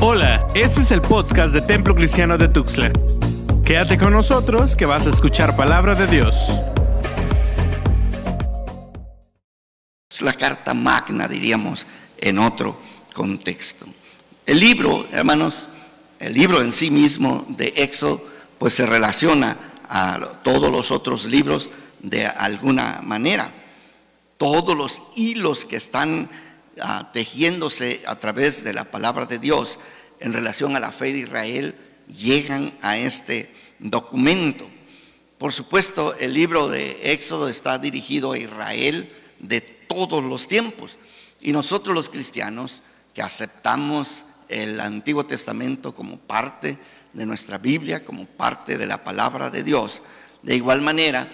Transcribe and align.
Hola, 0.00 0.46
este 0.54 0.82
es 0.82 0.92
el 0.92 1.02
podcast 1.02 1.52
de 1.52 1.60
Templo 1.60 1.92
Cristiano 1.92 2.38
de 2.38 2.46
Tuxtla. 2.46 2.92
Quédate 3.64 3.98
con 3.98 4.12
nosotros 4.12 4.76
que 4.76 4.86
vas 4.86 5.08
a 5.08 5.10
escuchar 5.10 5.56
palabra 5.56 5.96
de 5.96 6.06
Dios. 6.06 6.36
Es 10.08 10.22
la 10.22 10.34
carta 10.34 10.72
magna, 10.72 11.26
diríamos, 11.26 11.84
en 12.16 12.38
otro 12.38 12.80
contexto. 13.12 13.86
El 14.46 14.60
libro, 14.60 15.04
hermanos, 15.10 15.66
el 16.20 16.32
libro 16.32 16.62
en 16.62 16.72
sí 16.72 16.92
mismo 16.92 17.44
de 17.48 17.74
Éxodo, 17.76 18.24
pues 18.56 18.74
se 18.74 18.86
relaciona 18.86 19.56
a 19.88 20.20
todos 20.44 20.70
los 20.70 20.92
otros 20.92 21.24
libros 21.24 21.70
de 21.98 22.24
alguna 22.24 23.00
manera. 23.02 23.50
Todos 24.36 24.76
los 24.76 25.02
hilos 25.16 25.64
que 25.64 25.74
están 25.74 26.30
ah, 26.80 27.10
tejiéndose 27.12 28.02
a 28.06 28.16
través 28.16 28.64
de 28.64 28.72
la 28.72 28.84
palabra 28.84 29.26
de 29.26 29.38
Dios 29.38 29.78
en 30.20 30.32
relación 30.32 30.76
a 30.76 30.80
la 30.80 30.92
fe 30.92 31.12
de 31.12 31.20
Israel 31.20 31.74
llegan 32.08 32.72
a 32.82 32.96
este 32.96 33.54
documento. 33.78 34.68
Por 35.38 35.52
supuesto, 35.52 36.14
el 36.18 36.34
libro 36.34 36.68
de 36.68 37.12
Éxodo 37.12 37.48
está 37.48 37.78
dirigido 37.78 38.32
a 38.32 38.38
Israel 38.38 39.12
de 39.38 39.60
todos 39.60 40.24
los 40.24 40.48
tiempos. 40.48 40.98
Y 41.40 41.52
nosotros 41.52 41.94
los 41.94 42.08
cristianos 42.08 42.82
que 43.14 43.22
aceptamos 43.22 44.24
el 44.48 44.80
Antiguo 44.80 45.26
Testamento 45.26 45.94
como 45.94 46.18
parte 46.18 46.78
de 47.12 47.26
nuestra 47.26 47.58
Biblia, 47.58 48.04
como 48.04 48.26
parte 48.26 48.76
de 48.76 48.86
la 48.86 49.04
palabra 49.04 49.50
de 49.50 49.62
Dios, 49.62 50.02
de 50.42 50.56
igual 50.56 50.82
manera 50.82 51.28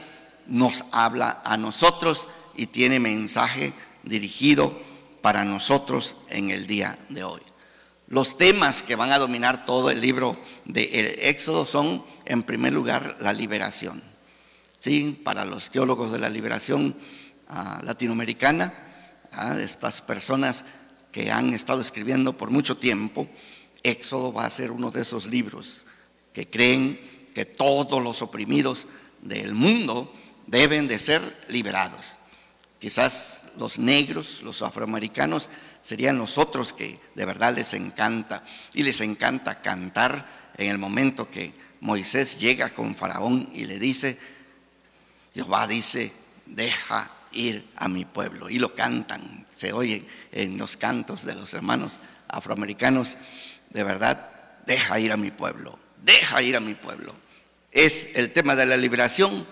nos 0.47 0.85
habla 0.93 1.41
a 1.45 1.57
nosotros 1.57 2.29
y 2.57 2.67
tiene 2.67 3.01
mensaje 3.01 3.73
dirigido 4.03 4.79
para 5.25 5.43
nosotros 5.47 6.17
en 6.29 6.51
el 6.51 6.67
día 6.67 6.99
de 7.09 7.25
hoy. 7.25 7.41
Los 8.09 8.37
temas 8.37 8.83
que 8.83 8.95
van 8.95 9.11
a 9.11 9.19
dominar 9.19 9.65
todo 9.65 9.91
el 9.91 10.03
libro 10.03 10.37
de 10.67 11.19
Éxodo 11.31 11.65
son, 11.65 12.05
en 12.27 12.43
primer 12.43 12.75
lugar, 12.75 13.17
la 13.21 13.33
liberación. 13.33 14.03
¿Sí? 14.81 15.19
Para 15.25 15.47
los 15.47 15.71
teólogos 15.71 16.13
de 16.13 16.19
la 16.19 16.29
liberación 16.29 16.95
ah, 17.49 17.81
latinoamericana, 17.83 18.75
ah, 19.33 19.57
estas 19.59 20.03
personas 20.03 20.67
que 21.11 21.33
han 21.33 21.55
estado 21.55 21.81
escribiendo 21.81 22.37
por 22.37 22.51
mucho 22.51 22.77
tiempo, 22.77 23.27
Éxodo 23.83 24.31
va 24.31 24.45
a 24.45 24.51
ser 24.51 24.73
uno 24.73 24.91
de 24.91 25.01
esos 25.01 25.25
libros 25.25 25.87
que 26.35 26.51
creen 26.51 27.01
que 27.35 27.47
todos 27.47 28.03
los 28.03 28.21
oprimidos 28.21 28.87
del 29.23 29.55
mundo 29.55 30.15
deben 30.47 30.87
de 30.87 30.99
ser 30.99 31.23
liberados. 31.49 32.19
Quizás 32.79 33.44
los 33.59 33.79
negros, 33.79 34.43
los 34.43 34.63
afroamericanos, 34.63 35.49
serían 35.83 36.19
los 36.19 36.39
otros 36.39 36.73
que 36.73 36.99
de 37.15 37.25
verdad 37.25 37.55
les 37.55 37.75
encanta. 37.75 38.45
Y 38.73 38.83
les 38.83 39.01
encanta 39.01 39.61
cantar 39.61 40.27
en 40.57 40.71
el 40.71 40.79
momento 40.79 41.31
que 41.31 41.53
Moisés 41.81 42.39
llega 42.39 42.71
con 42.71 42.95
Faraón 42.95 43.51
y 43.53 43.65
le 43.65 43.79
dice, 43.79 44.19
Jehová 45.35 45.67
dice, 45.67 46.13
deja 46.47 47.11
ir 47.33 47.65
a 47.77 47.89
mi 47.89 48.05
pueblo. 48.05 48.49
Y 48.49 48.59
lo 48.59 48.75
cantan, 48.75 49.47
se 49.55 49.73
oye 49.73 50.05
en 50.33 50.59
los 50.59 50.77
cantos 50.77 51.25
de 51.25 51.35
los 51.35 51.53
hermanos 51.55 52.01
afroamericanos, 52.29 53.17
de 53.71 53.85
verdad, 53.85 54.31
deja 54.67 54.99
ir 55.01 55.13
a 55.13 55.17
mi 55.17 55.31
pueblo, 55.31 55.79
deja 56.03 56.43
ir 56.43 56.57
a 56.57 56.61
mi 56.61 56.75
pueblo. 56.75 57.13
Es 57.73 58.11
el 58.15 58.33
tema 58.33 58.55
de 58.55 58.67
la 58.67 58.77
liberación, 58.77 59.47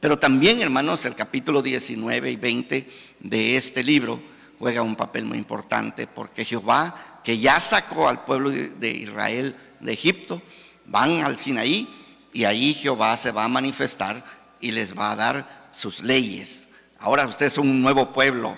pero 0.00 0.18
también, 0.18 0.60
hermanos, 0.60 1.04
el 1.04 1.14
capítulo 1.14 1.62
19 1.62 2.30
y 2.30 2.36
20 2.36 2.88
de 3.20 3.56
este 3.56 3.82
libro 3.82 4.20
juega 4.58 4.82
un 4.82 4.96
papel 4.96 5.24
muy 5.24 5.38
importante 5.38 6.06
porque 6.06 6.44
Jehová, 6.44 7.20
que 7.24 7.38
ya 7.38 7.58
sacó 7.58 8.08
al 8.08 8.24
pueblo 8.24 8.50
de 8.50 8.90
Israel 8.90 9.56
de 9.80 9.92
Egipto, 9.92 10.40
van 10.86 11.22
al 11.22 11.38
Sinaí 11.38 11.88
y 12.32 12.44
ahí 12.44 12.74
Jehová 12.74 13.16
se 13.16 13.32
va 13.32 13.44
a 13.44 13.48
manifestar 13.48 14.24
y 14.60 14.70
les 14.72 14.96
va 14.96 15.12
a 15.12 15.16
dar 15.16 15.68
sus 15.72 16.00
leyes. 16.00 16.68
Ahora 16.98 17.26
ustedes 17.26 17.52
son 17.52 17.68
un 17.68 17.82
nuevo 17.82 18.12
pueblo 18.12 18.56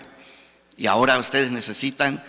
y 0.77 0.87
ahora 0.87 1.19
ustedes 1.19 1.51
necesitan 1.51 2.23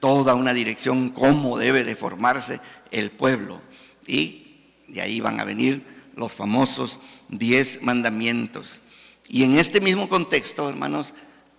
toda 0.00 0.34
una 0.34 0.52
dirección 0.52 1.10
cómo 1.10 1.58
debe 1.58 1.84
de 1.84 1.96
formarse 1.96 2.60
el 2.90 3.10
pueblo. 3.10 3.60
Y 4.06 4.46
de 4.88 5.00
ahí 5.00 5.20
van 5.20 5.40
a 5.40 5.44
venir 5.44 5.84
los 6.16 6.34
famosos 6.34 7.00
diez 7.28 7.82
mandamientos. 7.82 8.80
Y 9.28 9.44
en 9.44 9.58
este 9.58 9.80
mismo 9.80 10.08
contexto, 10.08 10.68
hermanos, 10.68 11.14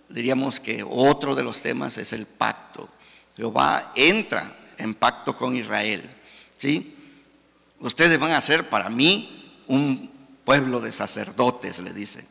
diríamos 0.08 0.60
que 0.60 0.84
otro 0.88 1.34
de 1.34 1.42
los 1.42 1.60
temas 1.60 1.98
es 1.98 2.12
el 2.12 2.26
pacto. 2.26 2.88
Jehová 3.36 3.92
entra 3.94 4.56
en 4.78 4.94
pacto 4.94 5.36
con 5.36 5.56
Israel. 5.56 6.02
¿sí? 6.56 6.94
Ustedes 7.80 8.18
van 8.18 8.32
a 8.32 8.40
ser 8.40 8.68
para 8.68 8.88
mí 8.88 9.62
un 9.66 10.10
pueblo 10.44 10.80
de 10.80 10.92
sacerdotes, 10.92 11.80
le 11.80 11.92
dice. 11.92 12.26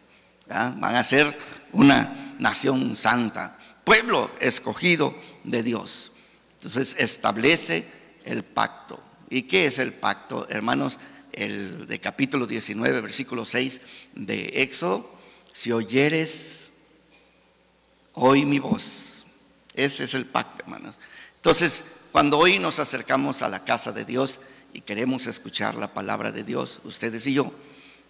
Van 0.48 0.96
a 0.96 1.04
ser 1.04 1.38
una 1.74 2.36
nación 2.40 2.96
santa, 2.96 3.58
pueblo 3.84 4.32
escogido 4.40 5.16
de 5.44 5.64
Dios. 5.64 6.12
Entonces 6.58 6.96
establece 6.98 7.86
el 8.24 8.44
pacto. 8.44 9.00
¿Y 9.30 9.44
qué 9.44 9.66
es 9.66 9.80
el 9.80 9.94
pacto, 9.94 10.48
hermanos? 10.50 11.00
El 11.36 11.86
de 11.88 12.00
capítulo 12.00 12.48
19, 12.48 13.02
versículo 13.02 13.46
6 13.46 13.82
de 14.16 14.62
Éxodo. 14.62 15.10
Si 15.54 15.72
oyeres 15.72 16.72
oí 18.14 18.46
mi 18.46 18.60
voz. 18.60 19.26
Ese 19.74 20.06
es 20.06 20.14
el 20.14 20.26
pacto, 20.26 20.64
hermanos. 20.64 21.00
Entonces, 21.36 21.84
cuando 22.12 22.38
hoy 22.38 22.60
nos 22.60 22.80
acercamos 22.80 23.42
a 23.42 23.50
la 23.50 23.64
casa 23.64 23.92
de 23.92 24.06
Dios 24.06 24.40
y 24.74 24.82
queremos 24.82 25.28
escuchar 25.28 25.76
la 25.76 25.94
palabra 25.94 26.32
de 26.32 26.44
Dios, 26.44 26.80
ustedes 26.86 27.28
y 27.28 27.34
yo, 27.34 27.52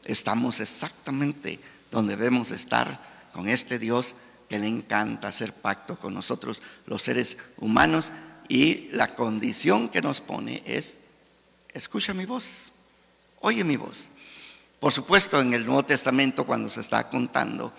estamos 0.06 0.60
exactamente 0.60 1.60
donde 1.92 2.16
debemos 2.16 2.52
estar 2.52 3.30
con 3.34 3.48
este 3.48 3.80
Dios 3.80 4.16
que 4.48 4.60
le 4.60 4.68
encanta 4.68 5.28
hacer 5.28 5.54
pacto 5.54 5.98
con 5.98 6.14
nosotros, 6.14 6.62
los 6.86 7.02
seres 7.02 7.38
humanos, 7.58 8.12
y 8.48 8.90
la 8.92 9.16
condición 9.16 9.90
que 9.90 10.04
nos 10.04 10.22
pone 10.22 10.62
es, 10.68 11.00
escucha 11.74 12.14
mi 12.14 12.26
voz, 12.26 12.72
oye 13.46 13.64
mi 13.64 13.78
voz. 13.78 14.10
Por 14.80 14.92
supuesto, 14.92 15.40
en 15.40 15.54
el 15.54 15.68
Nuevo 15.68 15.86
Testamento, 15.86 16.48
cuando 16.48 16.68
se 16.68 16.82
está 16.82 17.08
contando 17.10 17.72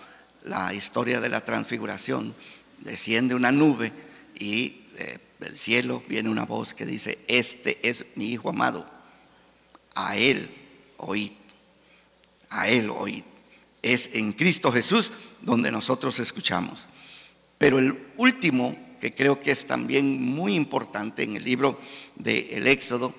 la 0.45 0.73
historia 0.73 1.19
de 1.19 1.27
la 1.27 1.43
transfiguración, 1.43 2.33
desciende 2.79 3.35
una 3.35 3.51
nube 3.51 3.91
y 4.39 4.85
eh, 4.95 5.19
del 5.39 5.57
cielo 5.57 6.03
viene 6.07 6.29
una 6.29 6.45
voz 6.45 6.73
que 6.73 6.85
dice, 6.85 7.19
este 7.27 7.79
es 7.87 8.05
mi 8.15 8.31
Hijo 8.31 8.49
amado, 8.49 8.89
a 9.93 10.15
Él 10.15 10.49
oíd, 10.95 11.31
a 12.49 12.69
Él 12.69 12.89
oíd. 12.89 13.23
Es 13.81 14.11
en 14.13 14.31
Cristo 14.31 14.71
Jesús 14.71 15.11
donde 15.41 15.69
nosotros 15.69 16.17
escuchamos. 16.19 16.87
Pero 17.57 17.77
el 17.77 18.07
último, 18.15 18.73
que 19.01 19.13
creo 19.13 19.41
que 19.41 19.51
es 19.51 19.67
también 19.67 20.23
muy 20.23 20.55
importante 20.55 21.23
en 21.23 21.35
el 21.35 21.43
libro 21.43 21.77
del 22.15 22.67
Éxodo, 22.67 23.13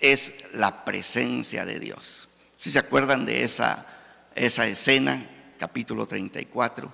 es 0.00 0.34
la 0.52 0.84
presencia 0.84 1.64
de 1.64 1.78
Dios. 1.78 2.28
Si 2.56 2.70
se 2.70 2.78
acuerdan 2.78 3.26
de 3.26 3.44
esa, 3.44 3.86
esa 4.34 4.66
escena 4.66 5.24
capítulo 5.58 6.06
34, 6.06 6.92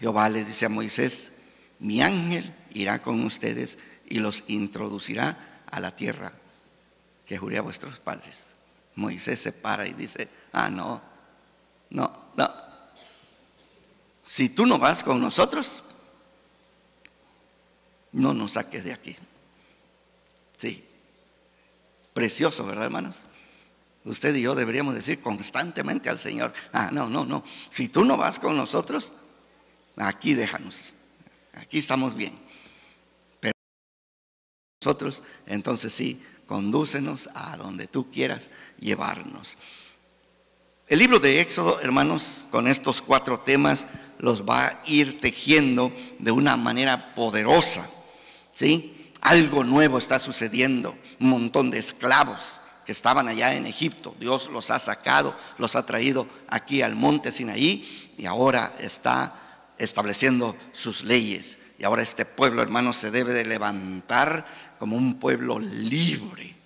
Jehová 0.00 0.28
le 0.28 0.44
dice 0.44 0.66
a 0.66 0.68
Moisés, 0.68 1.32
mi 1.78 2.02
ángel 2.02 2.54
irá 2.74 3.02
con 3.02 3.24
ustedes 3.24 3.78
y 4.08 4.18
los 4.18 4.44
introducirá 4.48 5.62
a 5.70 5.80
la 5.80 5.94
tierra 5.94 6.32
que 7.26 7.38
juré 7.38 7.58
a 7.58 7.62
vuestros 7.62 7.98
padres. 8.00 8.54
Moisés 8.94 9.40
se 9.40 9.52
para 9.52 9.86
y 9.86 9.94
dice, 9.94 10.28
ah, 10.52 10.68
no, 10.68 11.00
no, 11.90 12.12
no. 12.36 12.50
Si 14.26 14.50
tú 14.50 14.66
no 14.66 14.78
vas 14.78 15.02
con 15.02 15.20
nosotros, 15.20 15.82
no 18.12 18.34
nos 18.34 18.52
saques 18.52 18.84
de 18.84 18.92
aquí. 18.92 19.16
Sí, 20.56 20.84
precioso, 22.12 22.64
¿verdad, 22.66 22.84
hermanos? 22.84 23.28
Usted 24.04 24.34
y 24.34 24.42
yo 24.42 24.54
deberíamos 24.54 24.94
decir 24.94 25.20
constantemente 25.20 26.10
al 26.10 26.18
Señor, 26.18 26.52
ah, 26.72 26.90
no, 26.92 27.08
no, 27.08 27.24
no, 27.24 27.44
si 27.70 27.88
tú 27.88 28.04
no 28.04 28.16
vas 28.16 28.38
con 28.38 28.56
nosotros, 28.56 29.12
aquí 29.96 30.34
déjanos, 30.34 30.94
aquí 31.54 31.78
estamos 31.78 32.16
bien. 32.16 32.32
Pero 33.38 33.52
nosotros, 34.82 35.22
entonces 35.46 35.92
sí, 35.92 36.20
condúcenos 36.46 37.30
a 37.34 37.56
donde 37.56 37.86
tú 37.86 38.10
quieras 38.10 38.50
llevarnos. 38.78 39.56
El 40.88 40.98
libro 40.98 41.20
de 41.20 41.40
Éxodo, 41.40 41.80
hermanos, 41.80 42.44
con 42.50 42.66
estos 42.66 43.00
cuatro 43.00 43.40
temas 43.40 43.86
los 44.18 44.42
va 44.42 44.66
a 44.66 44.82
ir 44.84 45.20
tejiendo 45.20 45.92
de 46.18 46.32
una 46.32 46.56
manera 46.56 47.14
poderosa. 47.14 47.88
¿Sí? 48.52 48.91
Algo 49.22 49.62
nuevo 49.62 49.98
está 49.98 50.18
sucediendo, 50.18 50.96
un 51.20 51.28
montón 51.28 51.70
de 51.70 51.78
esclavos 51.78 52.60
que 52.84 52.90
estaban 52.90 53.28
allá 53.28 53.54
en 53.54 53.66
Egipto. 53.66 54.16
Dios 54.18 54.50
los 54.50 54.70
ha 54.70 54.80
sacado, 54.80 55.34
los 55.58 55.76
ha 55.76 55.86
traído 55.86 56.26
aquí 56.48 56.82
al 56.82 56.96
monte 56.96 57.30
Sinaí 57.30 58.12
y 58.18 58.26
ahora 58.26 58.74
está 58.80 59.72
estableciendo 59.78 60.56
sus 60.72 61.04
leyes. 61.04 61.60
Y 61.78 61.84
ahora 61.84 62.02
este 62.02 62.24
pueblo, 62.24 62.62
hermanos, 62.62 62.96
se 62.96 63.12
debe 63.12 63.32
de 63.32 63.44
levantar 63.44 64.44
como 64.80 64.96
un 64.96 65.20
pueblo 65.20 65.60
libre, 65.60 66.56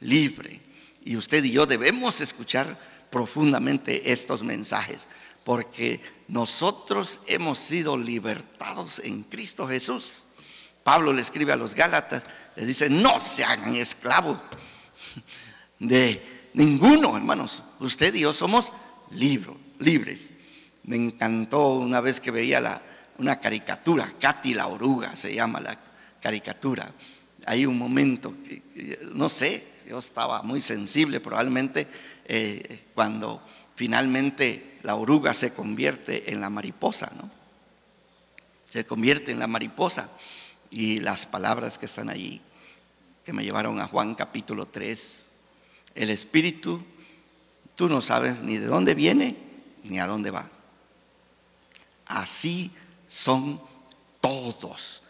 libre. 0.00 0.62
Y 1.04 1.16
usted 1.16 1.44
y 1.44 1.52
yo 1.52 1.66
debemos 1.66 2.22
escuchar 2.22 2.78
profundamente 3.10 4.10
estos 4.10 4.42
mensajes, 4.42 5.06
porque 5.44 6.00
nosotros 6.28 7.20
hemos 7.26 7.58
sido 7.58 7.98
libertados 7.98 9.00
en 9.04 9.22
Cristo 9.24 9.68
Jesús. 9.68 10.24
Pablo 10.84 11.14
le 11.14 11.22
escribe 11.22 11.52
a 11.52 11.56
los 11.56 11.74
Gálatas, 11.74 12.22
le 12.54 12.66
dice, 12.66 12.90
no 12.90 13.24
se 13.24 13.42
hagan 13.42 13.74
esclavos 13.74 14.38
de 15.78 16.50
ninguno, 16.52 17.16
hermanos. 17.16 17.64
Usted 17.80 18.14
y 18.14 18.20
yo 18.20 18.34
somos 18.34 18.70
libres. 19.10 20.32
Me 20.84 20.96
encantó 20.96 21.70
una 21.70 22.02
vez 22.02 22.20
que 22.20 22.30
veía 22.30 22.60
la, 22.60 22.80
una 23.18 23.40
caricatura, 23.40 24.12
Katy 24.20 24.54
la 24.54 24.66
oruga 24.66 25.16
se 25.16 25.34
llama 25.34 25.58
la 25.58 25.78
caricatura. 26.20 26.90
Hay 27.46 27.64
un 27.64 27.78
momento 27.78 28.34
que, 28.44 29.00
no 29.14 29.30
sé, 29.30 29.64
yo 29.88 29.98
estaba 29.98 30.42
muy 30.42 30.60
sensible 30.60 31.18
probablemente 31.20 31.86
eh, 32.26 32.84
cuando 32.94 33.42
finalmente 33.74 34.78
la 34.82 34.96
oruga 34.96 35.32
se 35.32 35.54
convierte 35.54 36.30
en 36.30 36.42
la 36.42 36.50
mariposa, 36.50 37.10
¿no? 37.16 37.30
Se 38.68 38.84
convierte 38.84 39.30
en 39.30 39.38
la 39.38 39.46
mariposa 39.46 40.10
y 40.74 40.98
las 40.98 41.24
palabras 41.24 41.78
que 41.78 41.86
están 41.86 42.10
allí, 42.10 42.40
que 43.24 43.32
me 43.32 43.44
llevaron 43.44 43.78
a 43.78 43.86
Juan 43.86 44.16
capítulo 44.16 44.66
3, 44.66 45.28
el 45.94 46.10
espíritu, 46.10 46.84
tú 47.76 47.88
no 47.88 48.00
sabes 48.00 48.40
ni 48.40 48.58
de 48.58 48.66
dónde 48.66 48.96
viene 48.96 49.36
ni 49.84 50.00
a 50.00 50.08
dónde 50.08 50.32
va. 50.32 50.50
Así 52.06 52.72
son 53.06 53.60
todos 54.20 55.04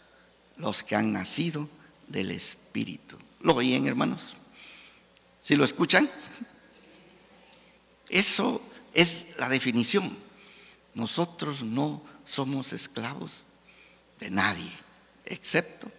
los 0.57 0.83
que 0.83 0.95
han 0.95 1.11
nacido 1.11 1.67
del 2.07 2.29
espíritu. 2.29 3.17
¿Lo 3.39 3.55
oyen, 3.55 3.87
hermanos? 3.87 4.35
¿Si 5.41 5.55
lo 5.55 5.65
escuchan? 5.65 6.07
Eso 8.07 8.61
es 8.93 9.29
la 9.39 9.49
definición. 9.49 10.15
Nosotros 10.93 11.63
no 11.63 12.03
somos 12.23 12.71
esclavos 12.71 13.45
de 14.19 14.29
nadie, 14.29 14.71
excepto 15.25 15.91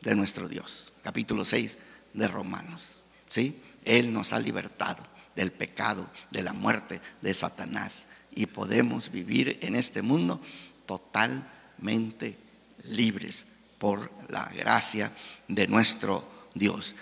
de 0.00 0.14
nuestro 0.14 0.48
Dios. 0.48 0.92
Capítulo 1.02 1.44
6 1.44 1.78
de 2.14 2.28
Romanos. 2.28 3.02
¿Sí? 3.28 3.60
Él 3.84 4.12
nos 4.12 4.32
ha 4.32 4.38
libertado 4.38 5.02
del 5.34 5.52
pecado, 5.52 6.08
de 6.30 6.42
la 6.42 6.52
muerte, 6.52 7.00
de 7.20 7.34
Satanás. 7.34 8.06
Y 8.34 8.46
podemos 8.46 9.10
vivir 9.10 9.58
en 9.62 9.74
este 9.74 10.02
mundo 10.02 10.40
totalmente 10.86 12.36
libres 12.84 13.46
por 13.78 14.10
la 14.28 14.46
gracia 14.46 15.10
de 15.48 15.66
nuestro 15.66 16.24
Dios. 16.54 16.94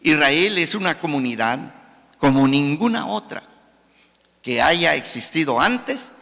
Israel 0.00 0.58
es 0.58 0.74
una 0.74 0.98
comunidad 0.98 1.74
como 2.18 2.46
ninguna 2.48 3.06
otra 3.06 3.42
que 4.42 4.60
haya 4.60 4.94
existido 4.94 5.60
antes 5.60 6.12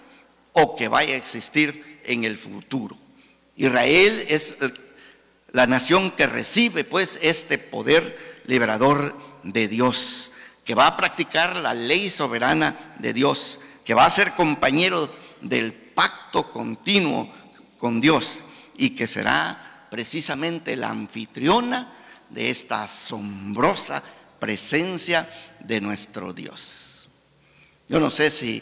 o 0.53 0.77
que 0.77 0.89
vaya 0.89 1.15
a 1.15 1.17
existir 1.19 2.01
en 2.05 2.25
el 2.25 2.39
futuro. 2.39 2.97
Israel 3.63 4.27
es 4.29 4.57
la 5.53 5.69
nación 5.69 6.11
que 6.11 6.27
recibe 6.27 6.83
pues 6.83 7.21
este 7.23 7.59
poder 7.59 8.43
liberador 8.47 9.17
de 9.45 9.69
Dios, 9.69 10.33
que 10.65 10.75
va 10.75 10.89
a 10.89 10.97
practicar 10.97 11.55
la 11.55 11.73
ley 11.73 12.11
soberana 12.11 12.97
de 12.99 13.13
Dios, 13.13 13.61
que 13.85 13.95
va 13.95 14.05
a 14.05 14.11
ser 14.11 14.33
compañero 14.33 15.09
del 15.41 15.73
pacto 15.73 16.51
continuo 16.51 17.33
con 17.79 18.01
Dios 18.01 18.41
y 18.79 18.91
que 18.91 19.07
será 19.07 19.87
precisamente 19.93 20.75
la 20.75 20.89
anfitriona 20.89 21.93
de 22.31 22.51
esta 22.51 22.83
asombrosa 22.83 24.03
presencia 24.41 25.31
de 25.61 25.81
nuestro 25.81 26.33
Dios. 26.33 27.09
Yo 27.89 28.01
no 28.01 28.11
sé 28.11 28.29
si 28.29 28.61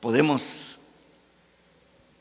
podemos 0.00 0.73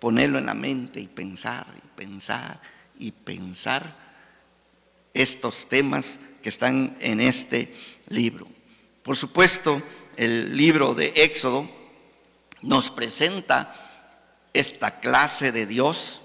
ponerlo 0.04 0.38
en 0.38 0.48
la 0.48 0.54
mente 0.54 1.00
y 1.00 1.08
pensar 1.08 1.66
y 1.78 1.88
pensar 1.96 2.60
y 3.00 3.12
pensar 3.14 3.96
estos 5.14 5.70
temas 5.70 6.20
que 6.42 6.50
están 6.50 6.98
en 7.00 7.22
este 7.22 7.74
libro. 8.10 8.46
Por 9.02 9.16
supuesto, 9.16 9.82
el 10.18 10.58
libro 10.58 10.94
de 10.94 11.14
Éxodo 11.16 11.70
nos 12.64 12.92
presenta 12.92 13.74
esta 14.52 15.00
clase 15.00 15.54
de 15.54 15.68
Dios, 15.68 16.22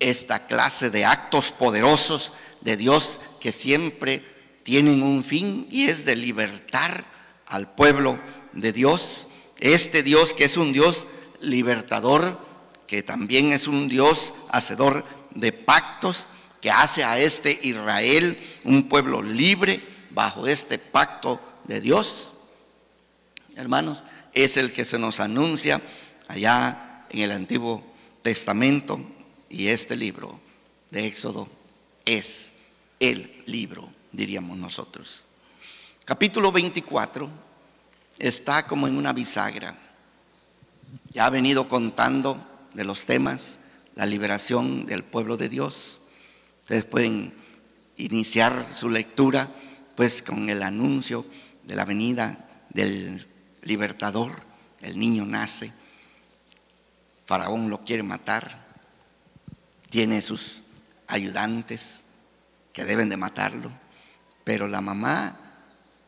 esta 0.00 0.46
clase 0.46 0.88
de 0.88 1.04
actos 1.04 1.52
poderosos 1.52 2.32
de 2.62 2.78
Dios 2.78 3.20
que 3.40 3.52
siempre 3.52 4.24
tienen 4.62 5.02
un 5.02 5.22
fin 5.22 5.68
y 5.70 5.88
es 5.88 6.06
de 6.06 6.16
libertar 6.16 7.04
al 7.46 7.74
pueblo 7.74 8.18
de 8.54 8.72
Dios. 8.72 9.26
Este 9.60 10.02
Dios 10.02 10.32
que 10.32 10.46
es 10.46 10.56
un 10.56 10.72
Dios 10.72 11.06
libertador, 11.42 12.45
que 12.86 13.02
también 13.02 13.52
es 13.52 13.66
un 13.66 13.88
Dios 13.88 14.34
hacedor 14.50 15.04
de 15.34 15.52
pactos, 15.52 16.26
que 16.60 16.70
hace 16.70 17.04
a 17.04 17.18
este 17.18 17.58
Israel 17.62 18.38
un 18.64 18.88
pueblo 18.88 19.22
libre 19.22 19.80
bajo 20.10 20.46
este 20.46 20.78
pacto 20.78 21.40
de 21.64 21.80
Dios. 21.80 22.32
Hermanos, 23.54 24.04
es 24.32 24.56
el 24.56 24.72
que 24.72 24.84
se 24.84 24.98
nos 24.98 25.20
anuncia 25.20 25.80
allá 26.28 27.06
en 27.10 27.20
el 27.20 27.32
Antiguo 27.32 27.84
Testamento 28.22 29.00
y 29.48 29.68
este 29.68 29.96
libro 29.96 30.40
de 30.90 31.06
Éxodo 31.06 31.48
es 32.04 32.50
el 32.98 33.42
libro 33.46 33.96
diríamos 34.16 34.56
nosotros. 34.56 35.24
Capítulo 36.04 36.50
24 36.50 37.28
está 38.18 38.66
como 38.66 38.88
en 38.88 38.96
una 38.96 39.12
bisagra. 39.12 39.76
Ya 41.10 41.26
ha 41.26 41.30
venido 41.30 41.68
contando 41.68 42.38
de 42.76 42.84
los 42.84 43.06
temas, 43.06 43.58
la 43.96 44.06
liberación 44.06 44.86
del 44.86 45.02
pueblo 45.02 45.36
de 45.36 45.48
Dios. 45.48 46.00
Ustedes 46.62 46.84
pueden 46.84 47.34
iniciar 47.96 48.68
su 48.72 48.88
lectura 48.88 49.48
pues 49.96 50.22
con 50.22 50.48
el 50.48 50.62
anuncio 50.62 51.26
de 51.64 51.74
la 51.74 51.84
venida 51.84 52.64
del 52.70 53.26
libertador. 53.62 54.30
El 54.80 54.98
niño 54.98 55.24
nace, 55.24 55.72
Faraón 57.24 57.70
lo 57.70 57.80
quiere 57.80 58.04
matar, 58.04 58.64
tiene 59.90 60.22
sus 60.22 60.62
ayudantes 61.08 62.04
que 62.72 62.84
deben 62.84 63.08
de 63.08 63.16
matarlo 63.16 63.72
pero 64.46 64.68
la 64.68 64.80
mamá 64.80 65.36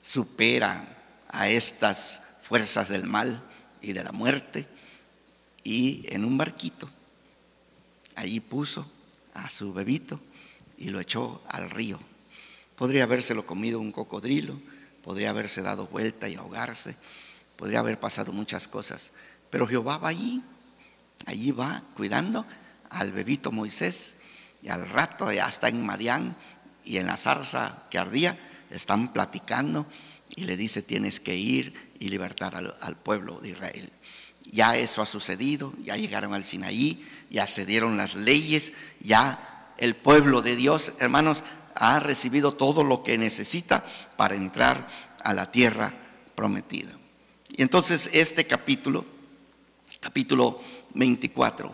supera 0.01 0.87
a 1.29 1.49
estas 1.49 2.23
fuerzas 2.41 2.89
del 2.89 3.03
mal 3.03 3.43
y 3.83 3.95
de 3.95 4.05
la 4.05 4.13
muerte 4.13 4.69
y 5.65 6.05
en 6.09 6.25
un 6.25 6.39
barquito, 6.39 6.89
allí 8.17 8.41
puso 8.41 8.91
a 9.35 9.49
su 9.51 9.73
bebito 9.73 10.21
y 10.77 10.91
lo 10.91 11.01
echó 11.01 11.43
al 11.49 11.71
río. 11.71 11.99
Podría 12.77 13.05
habérselo 13.05 13.45
comido 13.45 13.81
un 13.81 13.93
cocodrilo, 13.93 14.61
podría 15.03 15.31
haberse 15.31 15.63
dado 15.63 15.87
vuelta 15.87 16.29
y 16.29 16.37
ahogarse, 16.37 16.97
podría 17.57 17.81
haber 17.81 17.99
pasado 17.99 18.33
muchas 18.33 18.69
cosas, 18.69 19.13
pero 19.51 19.67
Jehová 19.67 19.99
va 19.99 20.09
allí, 20.09 20.43
allí 21.27 21.51
va 21.51 21.83
cuidando 21.95 22.47
al 22.91 23.13
bebito 23.13 23.53
Moisés 23.53 24.17
y 24.63 24.69
al 24.69 24.89
rato 24.89 25.31
ya 25.33 25.49
está 25.49 25.69
en 25.69 25.85
Madián 25.85 26.37
y 26.85 26.99
en 26.99 27.07
la 27.07 27.17
zarza 27.17 27.85
que 27.91 27.99
ardía 27.99 28.39
están 28.71 29.13
platicando 29.13 29.87
y 30.37 30.45
le 30.45 30.57
dice 30.57 30.83
tienes 30.83 31.21
que 31.21 31.37
ir 31.37 31.75
y 31.99 32.09
libertar 32.09 32.55
al, 32.57 32.97
pueblo 32.97 33.41
de 33.41 33.51
Israel. 33.51 33.91
Ya 34.51 34.77
eso 34.77 35.03
ha 35.03 35.07
sucedido, 35.07 35.73
ya 35.83 35.97
llegaron 35.97 36.35
al 36.35 36.45
Sinaí, 36.45 37.05
ya 37.31 37.47
se 37.47 37.67
dieron 37.67 37.97
las 37.97 38.15
leyes, 38.15 38.73
ya 39.01 39.75
el 39.77 39.95
pueblo 39.95 40.43
de 40.43 40.57
Dios, 40.57 40.93
hermanos, 40.99 41.45
ha 41.75 42.01
recibido 42.01 42.55
todo 42.55 42.83
lo 42.83 43.03
que 43.03 43.19
necesita 43.19 43.85
para 44.17 44.35
entrar 44.35 44.89
a 45.23 45.33
la 45.33 45.51
tierra 45.51 45.93
prometida. 46.35 46.91
Y 47.57 47.63
entonces 47.63 48.11
este 48.13 48.47
capítulo, 48.47 49.05
capítulo 50.01 50.61
24, 50.95 51.71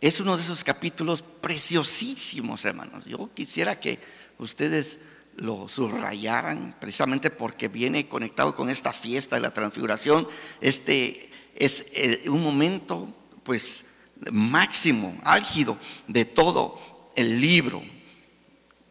es 0.00 0.20
uno 0.20 0.36
de 0.36 0.42
esos 0.42 0.64
capítulos 0.64 1.24
preciosísimos, 1.40 2.64
hermanos. 2.64 3.04
Yo 3.04 3.30
quisiera 3.34 3.80
que 3.80 3.98
ustedes 4.38 4.98
lo 5.36 5.68
subrayaran 5.68 6.76
precisamente 6.80 7.30
porque 7.30 7.68
viene 7.68 8.08
conectado 8.08 8.54
con 8.54 8.70
esta 8.70 8.92
fiesta 8.92 9.36
de 9.36 9.42
la 9.42 9.54
transfiguración. 9.54 10.26
Este 10.60 11.30
es 11.58 11.86
eh, 11.92 12.24
un 12.28 12.42
momento 12.42 13.12
pues 13.42 13.86
máximo, 14.30 15.18
álgido 15.24 15.76
de 16.06 16.24
todo 16.24 17.10
el 17.16 17.40
libro, 17.40 17.82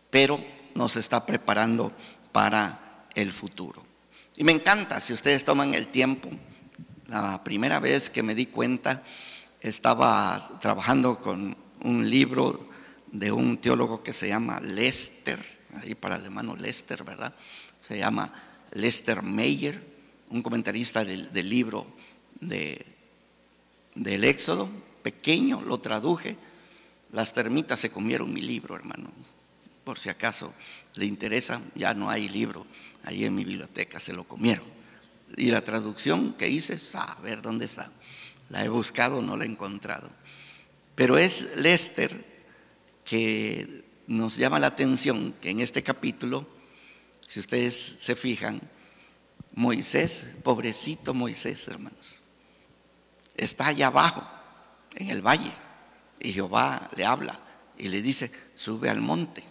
pero 0.09 0.39
nos 0.75 0.95
está 0.95 1.25
preparando 1.25 1.91
para 2.31 3.07
el 3.15 3.31
futuro. 3.31 3.83
Y 4.35 4.43
me 4.43 4.51
encanta 4.51 4.99
si 4.99 5.13
ustedes 5.13 5.43
toman 5.43 5.73
el 5.73 5.87
tiempo, 5.87 6.29
la 7.07 7.43
primera 7.43 7.79
vez 7.79 8.09
que 8.09 8.21
me 8.21 8.35
di 8.35 8.47
cuenta 8.47 9.01
estaba 9.61 10.59
trabajando 10.61 11.19
con 11.19 11.55
un 11.83 12.09
libro 12.09 12.69
de 13.11 13.31
un 13.31 13.57
teólogo 13.57 14.03
que 14.03 14.13
se 14.13 14.27
llama 14.27 14.59
Lester, 14.59 15.43
ahí 15.81 15.95
para 15.95 16.17
el 16.17 16.25
hermano 16.25 16.55
Lester, 16.55 17.03
¿verdad? 17.03 17.33
Se 17.79 17.97
llama 17.97 18.31
Lester 18.71 19.23
Meyer, 19.23 19.81
un 20.29 20.41
comentarista 20.41 21.05
del, 21.05 21.49
libro 21.49 21.87
de, 22.41 22.85
del 23.95 24.23
Éxodo, 24.23 24.69
pequeño, 25.03 25.61
lo 25.61 25.77
traduje. 25.77 26.37
Las 27.11 27.33
termitas 27.33 27.79
se 27.79 27.89
comieron 27.89 28.33
mi 28.33 28.41
libro, 28.41 28.75
hermano. 28.75 29.11
Por 29.83 29.97
si 29.97 30.09
acaso 30.09 30.53
le 30.95 31.05
interesa, 31.05 31.61
ya 31.75 31.93
no 31.93 32.09
hay 32.09 32.27
libro 32.27 32.65
ahí 33.03 33.23
en 33.23 33.33
mi 33.33 33.45
biblioteca, 33.45 33.99
se 33.99 34.13
lo 34.13 34.25
comieron. 34.25 34.65
Y 35.37 35.47
la 35.47 35.61
traducción 35.61 36.33
que 36.33 36.49
hice, 36.49 36.79
a 36.93 37.15
ver 37.21 37.41
dónde 37.41 37.65
está. 37.65 37.91
La 38.49 38.63
he 38.63 38.69
buscado, 38.69 39.21
no 39.21 39.37
la 39.37 39.45
he 39.45 39.47
encontrado. 39.47 40.09
Pero 40.95 41.17
es 41.17 41.55
Lester 41.57 42.25
que 43.05 43.85
nos 44.07 44.37
llama 44.37 44.59
la 44.59 44.67
atención 44.67 45.33
que 45.41 45.49
en 45.49 45.59
este 45.59 45.83
capítulo, 45.83 46.47
si 47.25 47.39
ustedes 47.39 47.97
se 47.99 48.15
fijan, 48.15 48.61
Moisés, 49.53 50.29
pobrecito 50.43 51.13
Moisés, 51.13 51.67
hermanos, 51.67 52.21
está 53.37 53.67
allá 53.67 53.87
abajo, 53.87 54.27
en 54.95 55.09
el 55.09 55.21
valle, 55.21 55.53
y 56.19 56.33
Jehová 56.33 56.89
le 56.95 57.05
habla 57.05 57.39
y 57.77 57.87
le 57.87 58.01
dice, 58.01 58.31
sube 58.55 58.89
al 58.89 59.01
monte. 59.01 59.43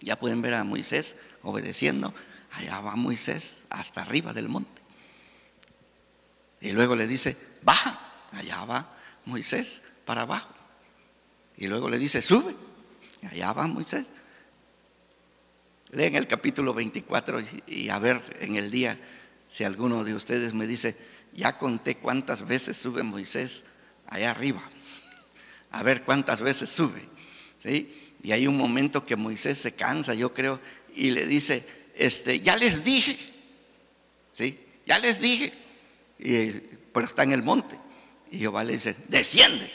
Ya 0.00 0.18
pueden 0.18 0.42
ver 0.42 0.54
a 0.54 0.64
Moisés 0.64 1.16
obedeciendo, 1.42 2.12
allá 2.52 2.80
va 2.80 2.96
Moisés 2.96 3.62
hasta 3.70 4.02
arriba 4.02 4.32
del 4.32 4.48
monte. 4.48 4.82
Y 6.60 6.72
luego 6.72 6.96
le 6.96 7.06
dice, 7.06 7.36
baja, 7.62 7.98
allá 8.32 8.64
va 8.64 8.96
Moisés 9.26 9.82
para 10.04 10.22
abajo. 10.22 10.50
Y 11.56 11.68
luego 11.68 11.88
le 11.88 11.98
dice, 11.98 12.20
sube, 12.22 12.54
allá 13.30 13.52
va 13.52 13.66
Moisés. 13.66 14.12
Leen 15.90 16.16
el 16.16 16.26
capítulo 16.26 16.74
24 16.74 17.40
y, 17.68 17.88
a 17.88 17.98
ver 17.98 18.20
en 18.40 18.56
el 18.56 18.70
día 18.70 18.98
si 19.54 19.62
alguno 19.62 20.02
de 20.02 20.14
ustedes 20.14 20.52
me 20.52 20.66
dice, 20.66 20.96
ya 21.32 21.56
conté 21.56 21.96
cuántas 21.98 22.44
veces 22.44 22.76
sube 22.76 23.04
Moisés 23.04 23.62
allá 24.08 24.32
arriba. 24.32 24.60
A 25.70 25.84
ver 25.84 26.02
cuántas 26.02 26.40
veces 26.40 26.68
sube. 26.70 27.00
¿sí? 27.60 28.16
Y 28.24 28.32
hay 28.32 28.48
un 28.48 28.56
momento 28.56 29.06
que 29.06 29.14
Moisés 29.14 29.58
se 29.58 29.76
cansa, 29.76 30.12
yo 30.14 30.34
creo, 30.34 30.58
y 30.92 31.12
le 31.12 31.24
dice, 31.24 31.64
este, 31.94 32.40
ya 32.40 32.56
les 32.56 32.82
dije, 32.82 33.16
¿sí? 34.32 34.58
Ya 34.86 34.98
les 34.98 35.20
dije. 35.20 35.52
Y, 36.18 36.50
pero 36.92 37.06
está 37.06 37.22
en 37.22 37.30
el 37.30 37.44
monte. 37.44 37.78
Y 38.32 38.38
Jehová 38.38 38.64
le 38.64 38.72
dice, 38.72 38.96
desciende. 39.06 39.70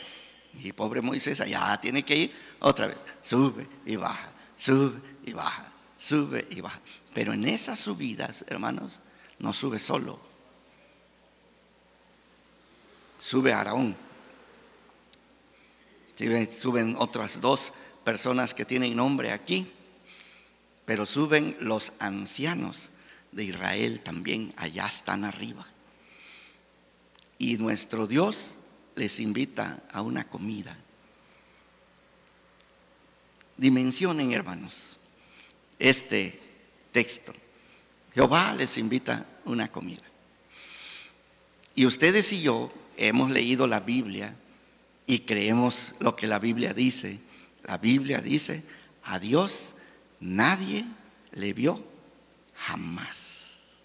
Y 0.61 0.73
pobre 0.73 0.99
Moisés 0.99 1.39
allá 1.39 1.79
tiene 1.81 2.03
que 2.03 2.17
ir 2.17 2.33
otra 2.59 2.87
vez. 2.87 2.97
Sube 3.21 3.65
y 3.85 3.95
baja, 3.95 4.29
sube 4.57 4.99
y 5.25 5.31
baja, 5.31 5.71
sube 5.95 6.45
y 6.49 6.59
baja. 6.59 6.81
Pero 7.13 7.31
en 7.31 7.47
esas 7.47 7.79
subidas, 7.79 8.43
hermanos, 8.49 9.01
no 9.39 9.53
sube 9.53 9.79
solo. 9.79 10.19
Sube 13.19 13.53
Aarón. 13.53 13.95
Suben 16.51 16.95
otras 16.97 17.39
dos 17.39 17.73
personas 18.03 18.53
que 18.53 18.65
tienen 18.65 18.95
nombre 18.95 19.31
aquí, 19.31 19.71
pero 20.85 21.05
suben 21.05 21.55
los 21.61 21.93
ancianos 21.99 22.89
de 23.31 23.45
Israel 23.45 24.01
también, 24.01 24.53
allá 24.57 24.87
están 24.87 25.23
arriba. 25.23 25.65
Y 27.37 27.57
nuestro 27.57 28.05
Dios 28.07 28.55
les 28.95 29.19
invita 29.19 29.81
a 29.93 30.01
una 30.01 30.27
comida. 30.27 30.75
Dimensionen, 33.55 34.33
hermanos, 34.33 34.97
este 35.77 36.39
texto. 36.91 37.33
Jehová 38.13 38.53
les 38.55 38.77
invita 38.77 39.25
una 39.45 39.67
comida. 39.67 40.03
Y 41.75 41.85
ustedes 41.85 42.33
y 42.33 42.41
yo 42.41 42.71
hemos 42.97 43.31
leído 43.31 43.67
la 43.67 43.79
Biblia 43.79 44.35
y 45.05 45.19
creemos 45.19 45.93
lo 45.99 46.15
que 46.15 46.27
la 46.27 46.39
Biblia 46.39 46.73
dice. 46.73 47.19
La 47.65 47.77
Biblia 47.77 48.21
dice, 48.21 48.63
a 49.03 49.19
Dios 49.19 49.75
nadie 50.19 50.85
le 51.31 51.53
vio 51.53 51.83
jamás. 52.55 53.81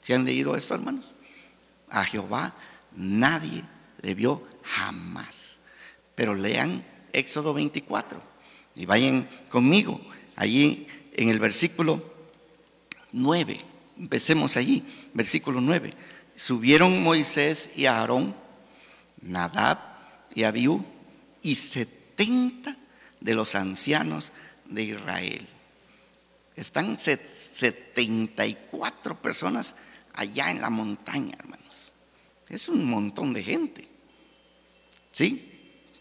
¿Se 0.00 0.14
han 0.14 0.24
leído 0.24 0.56
esto, 0.56 0.74
hermanos? 0.74 1.12
A 1.88 2.04
Jehová 2.04 2.54
nadie 2.96 3.64
le 4.00 4.14
vio 4.14 4.42
jamás. 4.62 5.60
Pero 6.14 6.34
lean 6.34 6.84
Éxodo 7.12 7.52
24 7.52 8.20
y 8.76 8.86
vayan 8.86 9.28
conmigo 9.48 10.00
allí 10.36 10.86
en 11.12 11.28
el 11.28 11.38
versículo 11.38 12.09
9. 13.12 13.56
Empecemos 13.98 14.56
allí, 14.56 14.82
versículo 15.14 15.60
9. 15.60 15.94
Subieron 16.36 17.02
Moisés 17.02 17.70
y 17.76 17.86
Aarón, 17.86 18.34
Nadab 19.22 19.78
y 20.34 20.44
Abiú 20.44 20.84
y 21.42 21.54
setenta 21.54 22.76
de 23.20 23.34
los 23.34 23.54
ancianos 23.54 24.32
de 24.66 24.84
Israel. 24.84 25.46
Están 26.56 26.98
74 26.98 29.20
personas 29.20 29.74
allá 30.14 30.50
en 30.50 30.60
la 30.60 30.70
montaña, 30.70 31.34
hermanos. 31.38 31.92
Es 32.48 32.68
un 32.68 32.88
montón 32.88 33.32
de 33.32 33.42
gente. 33.42 33.88
¿Sí? 35.12 35.46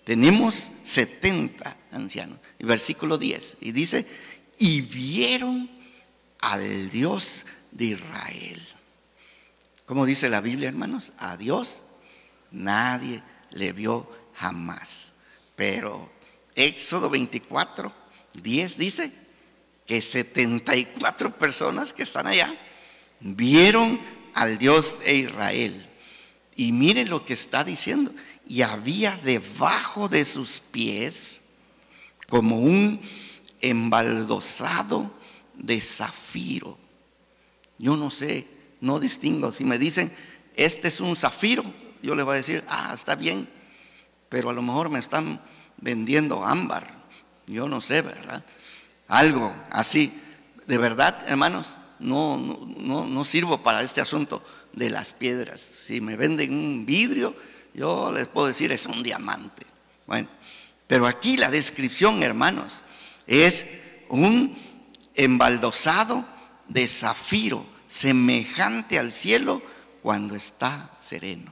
Tenemos 0.03 0.71
70 0.83 1.77
ancianos. 1.91 2.39
Y 2.57 2.65
versículo 2.65 3.17
10. 3.17 3.57
Y 3.61 3.71
dice, 3.71 4.05
y 4.57 4.81
vieron 4.81 5.69
al 6.39 6.89
Dios 6.89 7.45
de 7.71 7.85
Israel. 7.85 8.67
¿Cómo 9.85 10.05
dice 10.05 10.29
la 10.29 10.41
Biblia, 10.41 10.69
hermanos? 10.69 11.13
A 11.17 11.37
Dios 11.37 11.83
nadie 12.51 13.21
le 13.51 13.73
vio 13.73 14.09
jamás. 14.35 15.13
Pero 15.55 16.11
Éxodo 16.55 17.09
24, 17.09 17.93
10 18.41 18.77
dice 18.77 19.11
que 19.85 20.01
74 20.01 21.37
personas 21.37 21.93
que 21.93 22.03
están 22.03 22.27
allá 22.27 22.53
vieron 23.19 23.99
al 24.33 24.57
Dios 24.57 24.99
de 24.99 25.15
Israel. 25.15 25.89
Y 26.55 26.71
miren 26.71 27.09
lo 27.09 27.25
que 27.25 27.33
está 27.33 27.63
diciendo. 27.63 28.13
Y 28.47 28.61
había 28.61 29.15
debajo 29.17 30.07
de 30.07 30.25
sus 30.25 30.59
pies 30.59 31.41
como 32.27 32.57
un 32.57 33.01
embaldosado 33.61 35.18
de 35.59 35.81
zafiro. 35.81 36.77
Yo 37.77 37.95
no 37.95 38.09
sé, 38.09 38.47
no 38.81 38.99
distingo. 38.99 39.53
Si 39.53 39.63
me 39.63 39.77
dicen, 39.77 40.11
este 40.55 40.87
es 40.87 40.99
un 40.99 41.15
zafiro, 41.15 41.63
yo 42.01 42.15
le 42.15 42.23
voy 42.23 42.33
a 42.33 42.37
decir, 42.37 42.63
ah, 42.67 42.91
está 42.93 43.15
bien. 43.15 43.47
Pero 44.29 44.49
a 44.49 44.53
lo 44.53 44.61
mejor 44.61 44.89
me 44.89 44.99
están 44.99 45.41
vendiendo 45.77 46.45
ámbar. 46.45 46.87
Yo 47.47 47.67
no 47.67 47.81
sé, 47.81 48.01
¿verdad? 48.01 48.43
Algo 49.07 49.53
así. 49.71 50.13
De 50.67 50.77
verdad, 50.77 51.25
hermanos, 51.27 51.77
no, 51.99 52.37
no, 52.37 53.05
no, 53.05 53.25
sirvo 53.25 53.61
para 53.63 53.81
este 53.81 54.01
asunto 54.01 54.43
de 54.73 54.89
las 54.89 55.13
piedras. 55.13 55.61
Si 55.61 55.99
me 55.99 56.15
venden 56.15 56.53
un 56.53 56.85
vidrio, 56.85 57.35
yo 57.73 58.11
les 58.11 58.27
puedo 58.27 58.47
decir 58.47 58.71
es 58.71 58.85
un 58.85 59.01
diamante. 59.01 59.65
Bueno, 60.05 60.29
pero 60.87 61.07
aquí 61.07 61.37
la 61.37 61.49
descripción, 61.49 62.21
hermanos, 62.23 62.81
es 63.25 63.65
un 64.09 64.55
embaldosado 65.19 66.25
de 66.69 66.87
zafiro, 66.87 67.65
semejante 67.89 68.97
al 68.97 69.11
cielo 69.11 69.61
cuando 70.01 70.33
está 70.33 70.97
sereno. 71.01 71.51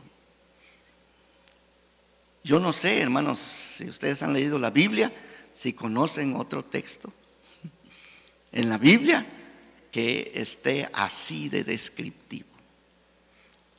Yo 2.46 2.62
no 2.62 2.72
sé, 2.72 3.02
hermanos, 3.02 3.40
si 3.40 3.90
ustedes 3.90 4.24
han 4.24 4.32
leído 4.32 4.58
la 4.58 4.70
Biblia, 4.70 5.12
si 5.52 5.74
conocen 5.74 6.38
otro 6.38 6.64
texto 6.64 7.12
en 8.54 8.70
la 8.70 8.78
Biblia 8.78 9.26
que 9.92 10.32
esté 10.34 10.90
así 10.94 11.50
de 11.50 11.66
descriptivo. 11.66 12.48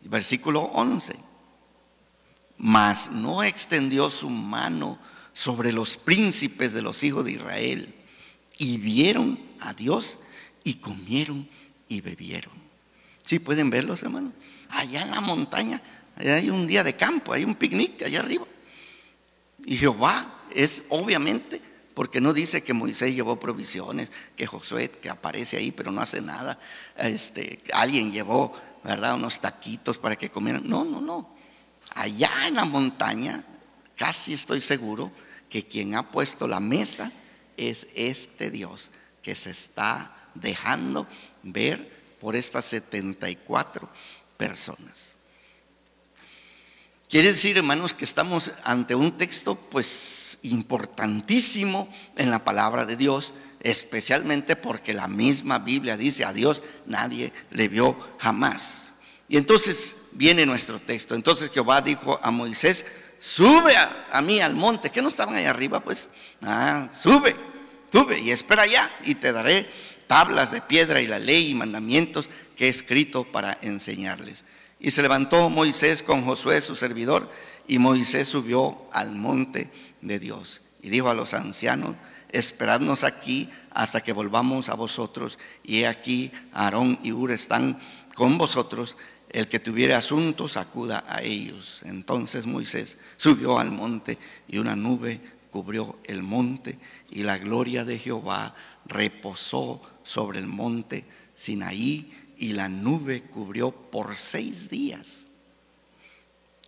Versículo 0.02 0.64
11. 0.64 1.16
Mas 2.58 3.10
no 3.10 3.42
extendió 3.42 4.10
su 4.10 4.28
mano 4.28 4.98
sobre 5.32 5.72
los 5.72 5.96
príncipes 5.96 6.74
de 6.74 6.82
los 6.82 7.02
hijos 7.04 7.24
de 7.24 7.32
Israel 7.32 7.94
y 8.58 8.76
vieron 8.76 9.47
a 9.60 9.72
Dios 9.74 10.18
y 10.64 10.74
comieron 10.74 11.48
y 11.88 12.00
bebieron. 12.00 12.52
¿Sí 13.22 13.38
pueden 13.38 13.70
verlos, 13.70 14.02
hermanos? 14.02 14.32
Allá 14.70 15.02
en 15.02 15.10
la 15.10 15.20
montaña, 15.20 15.80
allá 16.16 16.34
hay 16.34 16.50
un 16.50 16.66
día 16.66 16.84
de 16.84 16.96
campo, 16.96 17.32
hay 17.32 17.44
un 17.44 17.54
picnic 17.54 18.02
allá 18.02 18.20
arriba. 18.20 18.46
Y 19.64 19.76
Jehová 19.76 20.42
es 20.54 20.84
obviamente, 20.88 21.60
porque 21.94 22.20
no 22.20 22.32
dice 22.32 22.62
que 22.62 22.72
Moisés 22.72 23.14
llevó 23.14 23.38
provisiones, 23.38 24.12
que 24.36 24.46
Josué 24.46 24.90
que 24.90 25.10
aparece 25.10 25.56
ahí 25.56 25.72
pero 25.72 25.90
no 25.90 26.00
hace 26.00 26.20
nada, 26.20 26.58
este, 26.96 27.58
alguien 27.72 28.12
llevó, 28.12 28.52
¿verdad? 28.84 29.14
Unos 29.14 29.40
taquitos 29.40 29.98
para 29.98 30.16
que 30.16 30.30
comieran. 30.30 30.62
No, 30.66 30.84
no, 30.84 31.00
no. 31.00 31.34
allá 31.94 32.30
en 32.46 32.54
la 32.54 32.64
montaña, 32.64 33.44
casi 33.96 34.34
estoy 34.34 34.60
seguro 34.60 35.10
que 35.48 35.66
quien 35.66 35.94
ha 35.94 36.10
puesto 36.10 36.46
la 36.46 36.60
mesa 36.60 37.10
es 37.56 37.88
este 37.94 38.50
Dios 38.50 38.90
que 39.22 39.34
se 39.34 39.50
está 39.50 40.14
dejando 40.34 41.06
ver 41.42 41.98
por 42.20 42.36
estas 42.36 42.64
74 42.66 43.88
personas. 44.36 45.14
Quiere 47.08 47.28
decir, 47.28 47.56
hermanos, 47.56 47.94
que 47.94 48.04
estamos 48.04 48.50
ante 48.64 48.94
un 48.94 49.16
texto 49.16 49.54
pues 49.54 50.38
importantísimo 50.42 51.92
en 52.16 52.30
la 52.30 52.44
palabra 52.44 52.84
de 52.84 52.96
Dios, 52.96 53.32
especialmente 53.60 54.56
porque 54.56 54.92
la 54.92 55.08
misma 55.08 55.58
Biblia 55.58 55.96
dice 55.96 56.24
a 56.24 56.34
Dios 56.34 56.62
nadie 56.86 57.32
le 57.50 57.68
vio 57.68 57.96
jamás. 58.18 58.92
Y 59.26 59.38
entonces 59.38 59.96
viene 60.12 60.44
nuestro 60.44 60.78
texto. 60.80 61.14
Entonces 61.14 61.50
Jehová 61.50 61.80
dijo 61.80 62.20
a 62.22 62.30
Moisés, 62.30 62.84
sube 63.18 63.74
a, 63.76 64.20
mí 64.22 64.40
al 64.40 64.54
monte, 64.54 64.90
que 64.90 65.02
no 65.02 65.08
estaban 65.08 65.34
ahí 65.34 65.44
arriba, 65.44 65.80
pues, 65.80 66.10
ah, 66.42 66.88
sube, 66.92 67.34
y 68.20 68.30
espera 68.30 68.62
allá 68.62 68.90
y 69.04 69.14
te 69.14 69.32
daré 69.32 69.66
tablas 70.06 70.50
de 70.50 70.60
piedra 70.60 71.00
y 71.00 71.06
la 71.06 71.18
ley 71.18 71.50
y 71.50 71.54
mandamientos 71.54 72.28
que 72.56 72.66
he 72.66 72.68
escrito 72.68 73.24
para 73.24 73.58
enseñarles. 73.62 74.44
Y 74.80 74.90
se 74.90 75.02
levantó 75.02 75.50
Moisés 75.50 76.02
con 76.02 76.24
Josué, 76.24 76.60
su 76.60 76.76
servidor, 76.76 77.30
y 77.66 77.78
Moisés 77.78 78.28
subió 78.28 78.88
al 78.92 79.12
monte 79.12 79.70
de 80.00 80.18
Dios. 80.18 80.60
Y 80.82 80.90
dijo 80.90 81.08
a 81.08 81.14
los 81.14 81.34
ancianos, 81.34 81.96
esperadnos 82.30 83.04
aquí 83.04 83.50
hasta 83.70 84.02
que 84.02 84.12
volvamos 84.12 84.68
a 84.68 84.74
vosotros. 84.74 85.38
Y 85.64 85.80
he 85.80 85.86
aquí, 85.86 86.30
Aarón 86.52 86.98
y 87.02 87.12
Ur 87.12 87.30
están 87.32 87.80
con 88.14 88.38
vosotros. 88.38 88.96
El 89.30 89.48
que 89.48 89.58
tuviera 89.58 89.98
asuntos, 89.98 90.56
acuda 90.56 91.04
a 91.08 91.22
ellos. 91.22 91.82
Entonces 91.84 92.46
Moisés 92.46 92.96
subió 93.16 93.58
al 93.58 93.70
monte 93.70 94.16
y 94.46 94.58
una 94.58 94.74
nube 94.74 95.20
cubrió 95.50 95.98
el 96.04 96.22
monte 96.22 96.78
y 97.10 97.22
la 97.22 97.38
gloria 97.38 97.84
de 97.84 97.98
Jehová 97.98 98.54
reposó 98.86 99.80
sobre 100.02 100.38
el 100.38 100.46
monte 100.46 101.04
Sinaí 101.34 102.10
y 102.38 102.52
la 102.52 102.68
nube 102.68 103.22
cubrió 103.22 103.70
por 103.70 104.16
seis 104.16 104.68
días. 104.68 105.26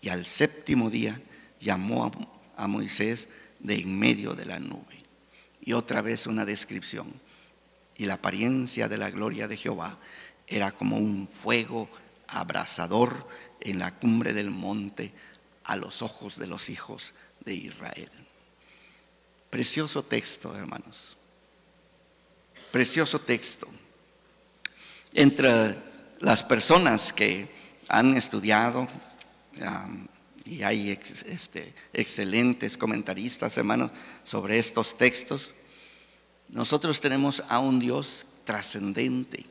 Y 0.00 0.08
al 0.08 0.25
séptimo 0.25 0.90
día 0.90 1.20
llamó 1.60 2.10
a, 2.56 2.66
Moisés 2.66 3.28
de 3.58 3.76
en 3.76 3.99
medio 3.99 4.34
de 4.34 4.46
la 4.46 4.58
nube. 4.58 5.02
Y 5.60 5.72
otra 5.72 6.02
vez 6.02 6.26
una 6.26 6.44
descripción. 6.44 7.12
Y 7.96 8.06
la 8.06 8.14
apariencia 8.14 8.88
de 8.88 8.99
la 8.99 9.10
gloria 9.10 9.49
de 9.49 9.56
Jehová 9.56 9.99
era 10.46 10.72
como 10.72 10.96
un 10.96 11.28
fuego 11.28 11.88
abrasador 12.28 13.28
en 13.60 13.78
la 13.78 13.94
cumbre 13.94 14.32
del 14.32 14.50
monte 14.50 15.12
a 15.64 15.76
los 15.76 16.02
ojos 16.02 16.37
de 16.37 16.46
los 16.46 16.70
hijos 16.70 17.14
de 17.44 17.54
Israel. 17.54 18.10
Precioso 19.50 20.02
texto, 20.02 20.57
hermanos. 20.57 21.16
Precioso 22.71 23.19
texto 23.19 23.69
entre 25.14 25.76
las 26.21 26.42
personas 26.42 27.12
que 27.12 27.49
han 27.88 28.16
estudiado, 28.16 28.87
y 30.45 30.62
hay 30.62 30.90
este, 30.90 31.75
excelentes 31.92 32.76
comentaristas, 32.76 33.57
hermanos, 33.57 33.90
sobre 34.25 34.59
estos 34.59 34.97
textos, 34.97 35.52
nosotros 36.50 37.00
tenemos 37.00 37.42
a 37.49 37.59
un 37.61 37.78
Dios 37.78 38.26
trascendente. 38.45 39.45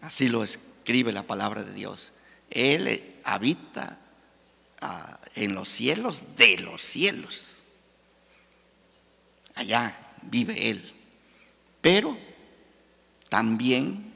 Así 0.00 0.28
lo 0.28 0.42
escribe 0.42 1.12
la 1.12 1.26
palabra 1.26 1.62
de 1.62 1.72
Dios. 1.72 2.12
Él 2.50 3.14
habita 3.24 3.98
ah, 4.80 5.18
en 5.34 5.54
los 5.54 5.68
cielos 5.68 6.24
de 6.36 6.58
los 6.60 6.80
cielos. 6.82 7.55
Allá 9.56 9.92
vive 10.22 10.70
Él. 10.70 10.92
Pero 11.80 12.16
también 13.28 14.12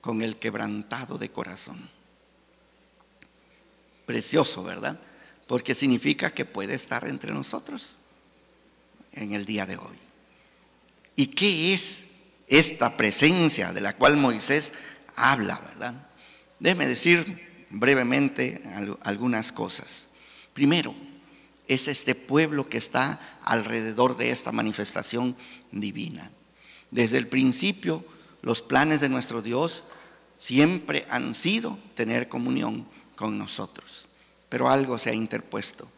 con 0.00 0.22
el 0.22 0.36
quebrantado 0.36 1.18
de 1.18 1.30
corazón. 1.30 1.88
Precioso, 4.06 4.62
¿verdad? 4.62 5.00
Porque 5.46 5.74
significa 5.74 6.30
que 6.30 6.44
puede 6.44 6.74
estar 6.74 7.08
entre 7.08 7.32
nosotros 7.32 7.98
en 9.12 9.32
el 9.32 9.44
día 9.44 9.66
de 9.66 9.76
hoy. 9.76 9.96
¿Y 11.16 11.28
qué 11.28 11.72
es 11.72 12.06
esta 12.46 12.96
presencia 12.96 13.72
de 13.72 13.80
la 13.80 13.96
cual 13.96 14.16
Moisés 14.16 14.72
habla, 15.16 15.58
verdad? 15.60 15.94
Déjeme 16.58 16.86
decir 16.86 17.66
brevemente 17.70 18.62
algunas 19.02 19.52
cosas. 19.52 20.08
Primero, 20.52 20.94
es 21.68 21.88
este 21.88 22.14
pueblo 22.14 22.68
que 22.68 22.78
está 22.78 23.20
alrededor 23.42 24.16
de 24.16 24.30
esta 24.30 24.52
manifestación 24.52 25.36
divina. 25.72 26.30
Desde 26.90 27.18
el 27.18 27.26
principio 27.26 28.04
los 28.42 28.60
planes 28.60 29.00
de 29.00 29.08
nuestro 29.08 29.40
Dios 29.40 29.84
siempre 30.36 31.06
han 31.08 31.34
sido 31.34 31.78
tener 31.94 32.28
comunión 32.28 32.86
con 33.16 33.38
nosotros. 33.38 34.08
Pero 34.48 34.68
algo 34.68 34.98
se 34.98 35.10
ha 35.10 35.14
interpuesto. 35.14 35.88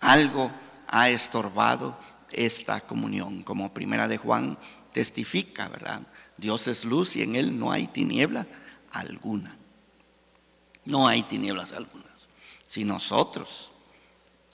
Algo 0.00 0.50
ha 0.86 1.10
estorbado 1.10 1.98
esta 2.30 2.80
comunión, 2.80 3.42
como 3.42 3.74
primera 3.74 4.06
de 4.06 4.18
Juan 4.18 4.58
testifica, 4.92 5.68
¿verdad? 5.68 6.02
Dios 6.36 6.68
es 6.68 6.84
luz 6.84 7.16
y 7.16 7.22
en 7.22 7.36
él 7.36 7.58
no 7.58 7.72
hay 7.72 7.88
tinieblas 7.88 8.48
alguna. 8.92 9.56
No 10.84 11.08
hay 11.08 11.22
tinieblas 11.24 11.72
algunas. 11.72 12.28
Si 12.66 12.84
nosotros 12.84 13.72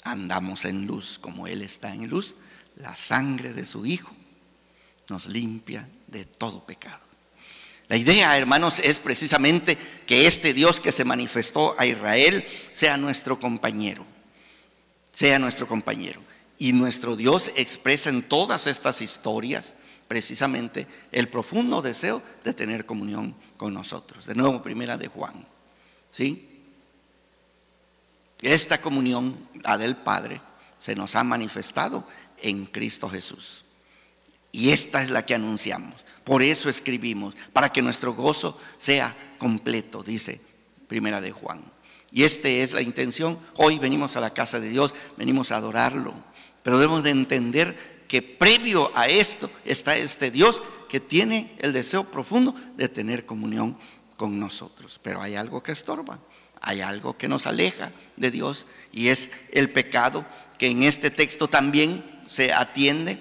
andamos 0.04 0.64
en 0.64 0.86
luz 0.86 1.18
como 1.18 1.46
Él 1.46 1.62
está 1.62 1.92
en 1.92 2.08
luz, 2.08 2.36
la 2.76 2.94
sangre 2.94 3.52
de 3.52 3.64
su 3.64 3.86
Hijo 3.86 4.14
nos 5.08 5.26
limpia 5.26 5.88
de 6.06 6.24
todo 6.24 6.64
pecado. 6.64 7.00
La 7.88 7.96
idea, 7.96 8.36
hermanos, 8.36 8.78
es 8.78 8.98
precisamente 8.98 9.76
que 10.06 10.26
este 10.26 10.54
Dios 10.54 10.80
que 10.80 10.92
se 10.92 11.04
manifestó 11.04 11.74
a 11.78 11.86
Israel 11.86 12.44
sea 12.72 12.96
nuestro 12.96 13.38
compañero, 13.38 14.06
sea 15.12 15.38
nuestro 15.38 15.66
compañero. 15.66 16.22
Y 16.58 16.72
nuestro 16.72 17.16
Dios 17.16 17.50
expresa 17.56 18.08
en 18.10 18.22
todas 18.22 18.66
estas 18.66 19.02
historias 19.02 19.74
precisamente 20.08 20.86
el 21.12 21.28
profundo 21.28 21.82
deseo 21.82 22.22
de 22.42 22.54
tener 22.54 22.86
comunión 22.86 23.34
con 23.56 23.74
nosotros. 23.74 24.26
De 24.26 24.34
nuevo, 24.34 24.62
primera 24.62 24.96
de 24.96 25.08
Juan. 25.08 25.46
¿Sí? 26.10 26.53
Esta 28.44 28.80
comunión, 28.80 29.36
la 29.62 29.78
del 29.78 29.96
Padre, 29.96 30.40
se 30.78 30.94
nos 30.94 31.16
ha 31.16 31.24
manifestado 31.24 32.06
en 32.42 32.66
Cristo 32.66 33.08
Jesús. 33.08 33.64
Y 34.52 34.68
esta 34.70 35.02
es 35.02 35.10
la 35.10 35.24
que 35.24 35.34
anunciamos. 35.34 36.04
Por 36.24 36.42
eso 36.42 36.68
escribimos, 36.68 37.34
para 37.54 37.70
que 37.70 37.80
nuestro 37.80 38.12
gozo 38.12 38.58
sea 38.76 39.14
completo, 39.38 40.02
dice 40.02 40.40
Primera 40.88 41.22
de 41.22 41.32
Juan. 41.32 41.62
Y 42.12 42.24
esta 42.24 42.48
es 42.48 42.74
la 42.74 42.82
intención. 42.82 43.38
Hoy 43.56 43.78
venimos 43.78 44.14
a 44.16 44.20
la 44.20 44.34
casa 44.34 44.60
de 44.60 44.68
Dios, 44.68 44.94
venimos 45.16 45.50
a 45.50 45.56
adorarlo. 45.56 46.12
Pero 46.62 46.78
debemos 46.78 47.02
de 47.02 47.10
entender 47.10 48.04
que 48.06 48.20
previo 48.20 48.92
a 48.94 49.06
esto 49.08 49.50
está 49.64 49.96
este 49.96 50.30
Dios 50.30 50.62
que 50.90 51.00
tiene 51.00 51.56
el 51.60 51.72
deseo 51.72 52.04
profundo 52.04 52.54
de 52.76 52.90
tener 52.90 53.24
comunión 53.24 53.78
con 54.18 54.38
nosotros. 54.38 55.00
Pero 55.02 55.22
hay 55.22 55.34
algo 55.34 55.62
que 55.62 55.72
estorba, 55.72 56.20
hay 56.64 56.80
algo 56.80 57.16
que 57.16 57.28
nos 57.28 57.46
aleja 57.46 57.92
de 58.16 58.30
Dios 58.30 58.66
y 58.90 59.08
es 59.08 59.30
el 59.52 59.70
pecado 59.70 60.24
que 60.58 60.68
en 60.68 60.82
este 60.82 61.10
texto 61.10 61.46
también 61.46 62.02
se 62.26 62.52
atiende 62.52 63.18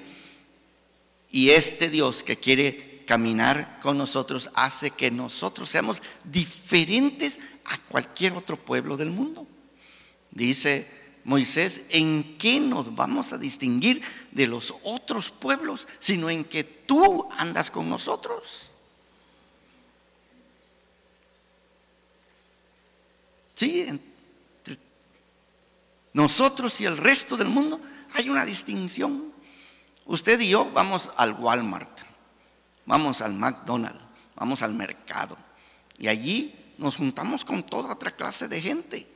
y 1.30 1.50
este 1.50 1.90
Dios 1.90 2.24
que 2.24 2.38
quiere 2.38 3.04
caminar 3.06 3.80
con 3.82 3.98
nosotros 3.98 4.50
hace 4.54 4.92
que 4.92 5.12
nosotros 5.12 5.70
seamos 5.70 6.02
diferentes 6.24 7.40
a 7.66 7.78
cualquier 7.78 8.34
otro 8.34 8.56
pueblo 8.56 8.96
del 8.96 9.10
mundo. 9.10 9.46
Dice 10.32 10.88
Moisés, 11.26 11.82
¿en 11.90 12.38
qué 12.38 12.60
nos 12.60 12.96
vamos 12.96 13.34
a 13.34 13.38
distinguir 13.38 14.02
de 14.32 14.48
los 14.48 14.74
otros 14.84 15.32
pueblos, 15.32 15.88
sino 16.00 16.30
en 16.30 16.46
que 16.46 16.64
tú 16.64 17.28
andas 17.38 17.72
con 17.72 17.90
nosotros? 17.90 18.73
Sí, 23.64 23.86
entre 23.88 24.78
nosotros 26.12 26.82
y 26.82 26.86
el 26.86 26.98
resto 26.98 27.38
del 27.38 27.48
mundo 27.48 27.80
hay 28.14 28.30
una 28.30 28.44
distinción. 28.44 29.32
Usted 30.06 30.38
y 30.42 30.50
yo 30.50 30.70
vamos 30.74 31.10
al 31.16 31.32
Walmart, 31.36 32.02
vamos 32.86 33.22
al 33.22 33.34
McDonald's, 33.34 34.04
vamos 34.36 34.62
al 34.64 34.74
mercado 34.74 35.38
y 35.98 36.10
allí 36.10 36.54
nos 36.78 36.98
juntamos 36.98 37.46
con 37.46 37.64
toda 37.64 37.94
otra 37.94 38.14
clase 38.14 38.50
de 38.50 38.60
gente. 38.60 39.08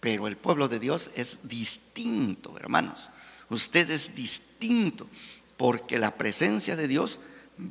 Pero 0.00 0.26
el 0.26 0.36
pueblo 0.36 0.66
de 0.66 0.80
Dios 0.80 1.12
es 1.14 1.46
distinto, 1.46 2.58
hermanos. 2.58 3.08
Usted 3.50 3.88
es 3.88 4.16
distinto 4.16 5.06
porque 5.56 5.96
la 5.96 6.10
presencia 6.10 6.74
de 6.74 6.88
Dios 6.88 7.20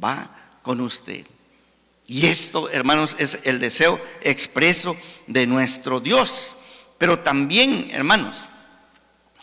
va 0.02 0.34
con 0.62 0.80
usted. 0.80 1.28
Y 2.08 2.26
esto, 2.28 2.70
hermanos, 2.70 3.16
es 3.20 3.40
el 3.44 3.60
deseo 3.60 4.00
expreso 4.22 4.98
de 5.28 5.48
nuestro 5.48 6.00
Dios. 6.00 6.56
Pero 6.98 7.20
también, 7.20 7.90
hermanos, 7.92 8.48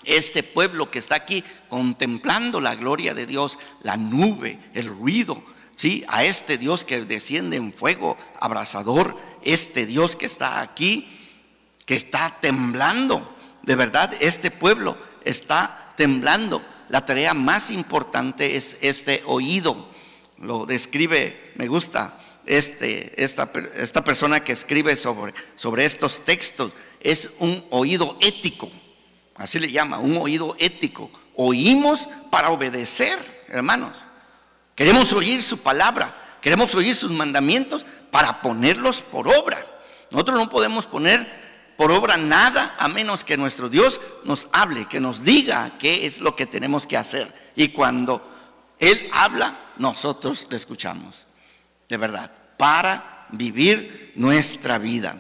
este 0.05 0.43
pueblo 0.43 0.91
que 0.91 0.99
está 0.99 1.15
aquí 1.15 1.45
contemplando 1.69 2.61
la 2.61 2.75
gloria 2.75 3.15
de 3.15 3.27
Dios, 3.27 3.59
la 3.83 3.97
nube, 3.97 4.59
el 4.75 4.87
ruido, 4.87 5.43
¿sí? 5.77 6.05
A 6.09 6.25
este 6.25 6.59
Dios 6.59 6.85
que 6.85 7.05
desciende 7.05 7.57
en 7.57 7.73
fuego 7.73 8.17
abrasador, 8.39 9.17
este 9.43 9.87
Dios 9.87 10.17
que 10.17 10.27
está 10.27 10.61
aquí, 10.61 11.09
que 11.87 11.95
está 11.97 12.37
temblando. 12.41 13.37
De 13.63 13.77
verdad, 13.77 14.15
este 14.21 14.51
pueblo 14.51 14.97
está 15.25 15.93
temblando. 15.97 16.63
La 16.89 17.05
tarea 17.05 17.35
más 17.35 17.71
importante 17.71 18.57
es 18.57 18.77
este 18.81 19.23
oído. 19.27 19.91
Lo 20.39 20.67
describe, 20.67 21.53
me 21.57 21.69
gusta, 21.69 22.20
este, 22.59 23.23
esta, 23.23 23.51
esta 23.77 24.05
persona 24.05 24.41
que 24.41 24.53
escribe 24.53 24.97
sobre, 24.97 25.35
sobre 25.57 25.85
estos 25.85 26.25
textos. 26.25 26.73
Es 27.01 27.31
un 27.39 27.65
oído 27.71 28.19
ético 28.21 28.71
Así 29.41 29.59
le 29.59 29.73
llama, 29.73 29.99
un 29.99 30.19
oído 30.19 30.55
ético. 30.59 31.11
Oímos 31.35 32.07
para 32.31 32.51
obedecer, 32.51 33.19
hermanos. 33.49 33.97
Queremos 34.75 35.15
oír 35.15 35.43
su 35.43 35.61
palabra, 35.61 36.15
queremos 36.43 36.75
oír 36.75 36.95
sus 36.95 37.11
mandamientos 37.11 37.87
para 38.11 38.43
ponerlos 38.43 39.01
por 39.01 39.29
obra. 39.29 39.59
Nosotros 40.11 40.39
no 40.39 40.51
podemos 40.51 40.85
poner 40.85 41.27
por 41.79 41.91
obra 41.91 42.19
nada 42.19 42.77
a 42.79 42.87
menos 42.89 43.25
que 43.25 43.39
nuestro 43.39 43.71
Dios 43.71 43.99
nos 44.25 44.49
hable, 44.53 44.85
que 44.85 45.01
nos 45.01 45.25
diga 45.25 45.73
qué 45.79 46.05
es 46.05 46.21
lo 46.21 46.37
que 46.37 46.45
tenemos 46.45 46.87
que 46.87 46.99
hacer. 46.99 47.33
Y 47.57 47.69
cuando 47.69 48.23
Él 48.79 49.09
habla, 49.11 49.59
nosotros 49.79 50.49
le 50.51 50.57
escuchamos. 50.57 51.27
De 51.89 51.97
verdad, 51.97 52.31
para 52.61 53.27
vivir 53.31 54.13
nuestra 54.17 54.77
vida. 54.77 55.17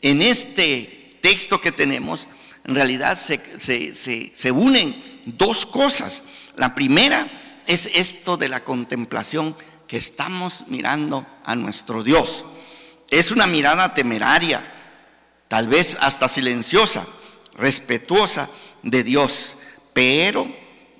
En 0.00 0.22
este 0.22 1.18
texto 1.20 1.60
que 1.60 1.70
tenemos, 1.70 2.28
en 2.64 2.74
realidad 2.74 3.18
se, 3.18 4.52
unen 4.52 5.22
dos 5.26 5.66
cosas. 5.66 6.22
La 6.56 6.74
primera 6.74 7.28
es 7.66 7.90
esto 7.92 8.38
de 8.38 8.48
la 8.48 8.64
contemplación 8.64 9.54
que 9.86 9.98
estamos 9.98 10.64
mirando 10.68 11.26
a 11.44 11.54
nuestro 11.54 12.02
Dios. 12.02 12.46
Es 13.10 13.32
una 13.32 13.46
mirada 13.46 13.92
temeraria, 13.92 14.64
tal 15.46 15.68
vez 15.68 15.94
hasta 16.00 16.26
silenciosa, 16.26 17.06
respetuosa 17.58 18.48
de 18.82 19.04
Dios, 19.04 19.58
pero 19.92 20.50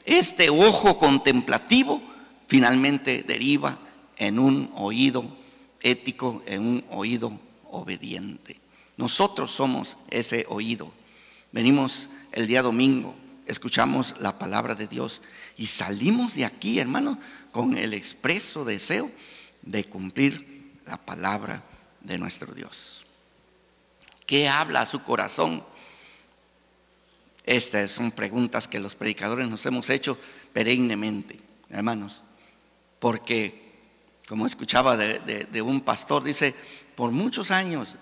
este 0.04 0.50
ojo 0.50 0.98
contemplativo 0.98 2.02
finalmente 2.46 3.24
deriva 3.26 3.78
en 4.18 4.38
un 4.38 4.70
oído 4.74 5.37
ético, 5.82 6.42
en 6.46 6.66
un 6.66 6.84
oído 6.90 7.38
obediente. 7.70 8.56
Nosotros 8.96 9.50
somos 9.50 9.96
ese 10.10 10.44
oído. 10.48 10.92
Venimos 11.52 12.08
el 12.32 12.46
día 12.46 12.62
domingo, 12.62 13.14
escuchamos 13.46 14.14
la 14.20 14.38
palabra 14.38 14.74
de 14.74 14.86
Dios 14.86 15.22
y 15.56 15.66
salimos 15.66 16.34
de 16.34 16.44
aquí, 16.44 16.78
hermano, 16.78 17.18
con 17.52 17.76
el 17.76 17.94
expreso 17.94 18.64
deseo 18.64 19.10
de 19.62 19.84
cumplir 19.84 20.74
la 20.86 20.96
palabra 20.96 21.62
de 22.00 22.18
nuestro 22.18 22.54
Dios. 22.54 23.04
¿Qué 24.26 24.48
habla 24.48 24.82
a 24.82 24.86
su 24.86 25.02
corazón? 25.02 25.62
Estas 27.46 27.92
son 27.92 28.10
preguntas 28.10 28.68
que 28.68 28.78
los 28.78 28.94
predicadores 28.94 29.48
nos 29.48 29.64
hemos 29.64 29.88
hecho 29.88 30.18
perennemente, 30.52 31.38
hermanos, 31.70 32.22
porque 32.98 33.67
como 34.28 34.46
escuchaba 34.46 34.96
de, 34.96 35.62
un 35.62 35.80
pastor, 35.80 36.22
dice, 36.22 36.54
por 36.94 37.10
muchos 37.10 37.50
años 37.50 37.96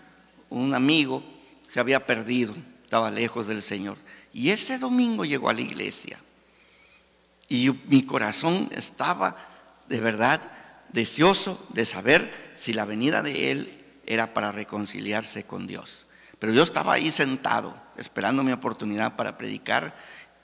un 0.50 0.74
amigo 0.74 1.22
se 1.68 1.80
había 1.80 2.06
perdido 2.06 2.54
estaba 2.86 3.10
lejos 3.10 3.48
del 3.48 3.62
Señor. 3.62 3.98
Y 4.32 4.50
ese 4.50 4.78
domingo 4.78 5.24
llegó 5.24 5.50
a 5.50 5.54
la 5.54 5.60
iglesia. 5.60 6.20
Y 7.48 7.70
mi 7.88 8.04
corazón 8.04 8.68
estaba 8.72 9.36
de 9.88 10.00
verdad 10.00 10.40
deseoso 10.92 11.60
de 11.70 11.84
saber 11.84 12.52
si 12.54 12.72
la 12.72 12.84
venida 12.84 13.22
de 13.22 13.50
Él 13.50 13.84
era 14.06 14.32
para 14.34 14.52
reconciliarse 14.52 15.42
con 15.44 15.66
Dios. 15.66 16.06
Pero 16.38 16.52
yo 16.52 16.62
estaba 16.62 16.92
ahí 16.92 17.10
sentado, 17.10 17.76
esperando 17.96 18.44
mi 18.44 18.52
oportunidad 18.52 19.16
para 19.16 19.36
predicar. 19.36 19.96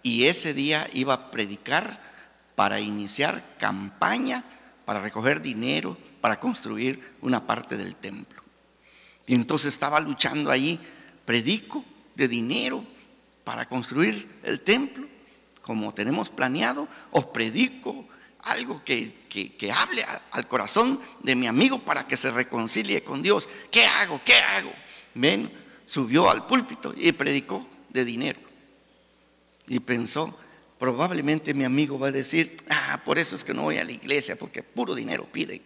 Y 0.02 0.24
ese 0.24 0.52
día 0.52 0.88
iba 0.92 1.14
a 1.14 1.30
predicar 1.30 2.02
para 2.56 2.80
iniciar 2.80 3.44
campaña, 3.56 4.42
para 4.84 5.00
recoger 5.00 5.40
dinero, 5.40 5.96
para 6.20 6.38
construir 6.38 7.16
una 7.20 7.46
parte 7.46 7.76
del 7.76 7.96
templo. 7.96 8.42
Y 9.26 9.34
entonces 9.34 9.72
estaba 9.72 10.00
luchando 10.00 10.50
ahí, 10.50 10.78
predico, 11.24 11.84
de 12.14 12.28
dinero 12.28 12.84
para 13.44 13.66
construir 13.66 14.28
el 14.42 14.60
templo, 14.60 15.06
como 15.62 15.94
tenemos 15.94 16.30
planeado, 16.30 16.88
os 17.10 17.26
predico 17.26 18.06
algo 18.42 18.82
que, 18.84 19.14
hable 19.74 20.04
al 20.32 20.48
corazón 20.48 21.00
de 21.22 21.36
mi 21.36 21.46
amigo 21.46 21.78
para 21.78 22.06
que 22.06 22.16
se 22.16 22.30
reconcilie 22.30 23.02
con 23.02 23.22
Dios. 23.22 23.48
¿Qué 23.70 23.86
hago? 23.86 24.20
¿Qué 24.24 24.34
hago? 24.34 24.72
Ven, 25.14 25.50
subió 25.84 26.28
al 26.28 26.46
púlpito 26.46 26.92
y 26.96 27.12
predicó 27.12 27.66
de 27.90 28.04
dinero. 28.04 28.40
Y 29.68 29.78
pensó, 29.80 30.36
probablemente 30.82 31.54
mi 31.54 31.62
amigo 31.62 31.96
va 31.96 32.08
a 32.08 32.10
decir, 32.10 32.56
ah, 32.68 33.00
por 33.04 33.16
eso 33.16 33.36
es 33.36 33.44
que 33.44 33.54
no 33.54 33.62
voy 33.62 33.78
a 33.78 33.84
la 33.84 33.92
iglesia, 33.92 34.34
porque 34.34 34.64
puro 34.64 34.96
dinero 34.96 35.28
pide. 35.30 35.62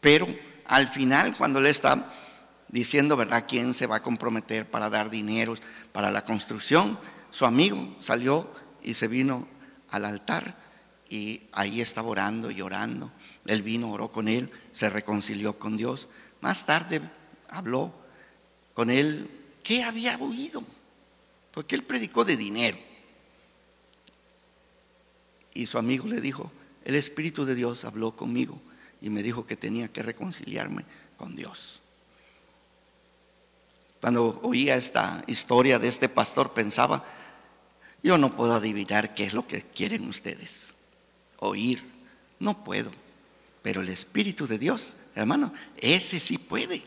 Pero 0.00 0.26
al 0.64 0.88
final, 0.88 1.36
cuando 1.36 1.60
le 1.60 1.68
está 1.68 2.10
diciendo, 2.68 3.14
¿verdad?, 3.14 3.44
quién 3.46 3.74
se 3.74 3.86
va 3.86 3.96
a 3.96 4.02
comprometer 4.02 4.64
para 4.64 4.88
dar 4.88 5.10
dinero 5.10 5.54
para 5.92 6.10
la 6.10 6.24
construcción. 6.24 6.98
Su 7.28 7.44
amigo 7.44 7.94
salió 8.00 8.50
y 8.82 8.94
se 8.94 9.06
vino 9.06 9.46
al 9.90 10.06
altar 10.06 10.56
y 11.10 11.42
ahí 11.52 11.82
estaba 11.82 12.08
orando 12.08 12.50
y 12.50 12.62
orando. 12.62 13.12
Él 13.44 13.60
vino, 13.60 13.92
oró 13.92 14.10
con 14.10 14.28
él, 14.28 14.50
se 14.72 14.88
reconcilió 14.88 15.58
con 15.58 15.76
Dios. 15.76 16.08
Más 16.40 16.64
tarde 16.64 17.02
habló 17.50 17.92
con 18.72 18.88
él 18.88 19.28
qué 19.62 19.84
había 19.84 20.16
oído, 20.16 20.64
porque 21.50 21.74
él 21.74 21.82
predicó 21.82 22.24
de 22.24 22.38
dinero. 22.38 22.78
Y 25.54 25.66
su 25.66 25.78
amigo 25.78 26.06
le 26.08 26.20
dijo, 26.20 26.50
el 26.84 26.96
Espíritu 26.96 27.44
de 27.46 27.54
Dios 27.54 27.84
habló 27.84 28.14
conmigo 28.14 28.60
y 29.00 29.08
me 29.08 29.22
dijo 29.22 29.46
que 29.46 29.56
tenía 29.56 29.88
que 29.88 30.02
reconciliarme 30.02 30.84
con 31.16 31.36
Dios. 31.36 31.80
Cuando 34.00 34.40
oía 34.42 34.76
esta 34.76 35.24
historia 35.26 35.78
de 35.78 35.88
este 35.88 36.10
pastor 36.10 36.52
pensaba, 36.52 37.04
yo 38.02 38.18
no 38.18 38.36
puedo 38.36 38.52
adivinar 38.52 39.14
qué 39.14 39.24
es 39.24 39.32
lo 39.32 39.46
que 39.46 39.62
quieren 39.62 40.06
ustedes. 40.06 40.74
Oír, 41.38 41.82
no 42.38 42.62
puedo. 42.64 42.90
Pero 43.62 43.80
el 43.80 43.88
Espíritu 43.88 44.46
de 44.46 44.58
Dios, 44.58 44.94
hermano, 45.14 45.54
ese 45.78 46.20
sí 46.20 46.36
puede. 46.36 46.82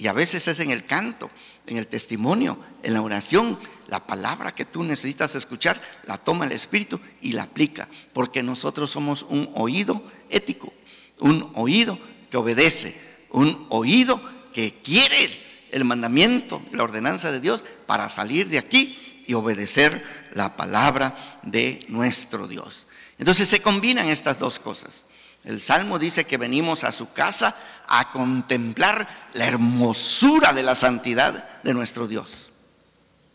Y 0.00 0.06
a 0.06 0.14
veces 0.14 0.48
es 0.48 0.58
en 0.60 0.70
el 0.70 0.86
canto, 0.86 1.30
en 1.66 1.76
el 1.76 1.86
testimonio, 1.86 2.58
en 2.82 2.94
la 2.94 3.02
oración. 3.02 3.58
La 3.86 4.06
palabra 4.06 4.54
que 4.54 4.64
tú 4.64 4.82
necesitas 4.82 5.34
escuchar, 5.34 5.78
la 6.06 6.16
toma 6.16 6.46
el 6.46 6.52
Espíritu 6.52 6.98
y 7.20 7.32
la 7.32 7.42
aplica. 7.42 7.86
Porque 8.14 8.42
nosotros 8.42 8.90
somos 8.90 9.26
un 9.28 9.50
oído 9.56 10.02
ético, 10.30 10.72
un 11.18 11.52
oído 11.54 11.98
que 12.30 12.38
obedece, 12.38 12.98
un 13.28 13.66
oído 13.68 14.22
que 14.54 14.72
quiere 14.82 15.38
el 15.70 15.84
mandamiento, 15.84 16.62
la 16.72 16.84
ordenanza 16.84 17.30
de 17.30 17.42
Dios 17.42 17.66
para 17.84 18.08
salir 18.08 18.48
de 18.48 18.56
aquí 18.56 19.22
y 19.26 19.34
obedecer 19.34 20.02
la 20.32 20.56
palabra 20.56 21.40
de 21.42 21.78
nuestro 21.88 22.48
Dios. 22.48 22.86
Entonces 23.18 23.50
se 23.50 23.60
combinan 23.60 24.06
estas 24.06 24.38
dos 24.38 24.58
cosas. 24.58 25.04
El 25.44 25.60
Salmo 25.62 25.98
dice 25.98 26.24
que 26.24 26.36
venimos 26.36 26.84
a 26.84 26.92
su 26.92 27.12
casa 27.12 27.56
a 27.90 28.10
contemplar 28.12 29.06
la 29.34 29.46
hermosura 29.46 30.54
de 30.54 30.62
la 30.62 30.74
santidad 30.74 31.60
de 31.62 31.74
nuestro 31.74 32.08
Dios. 32.08 32.50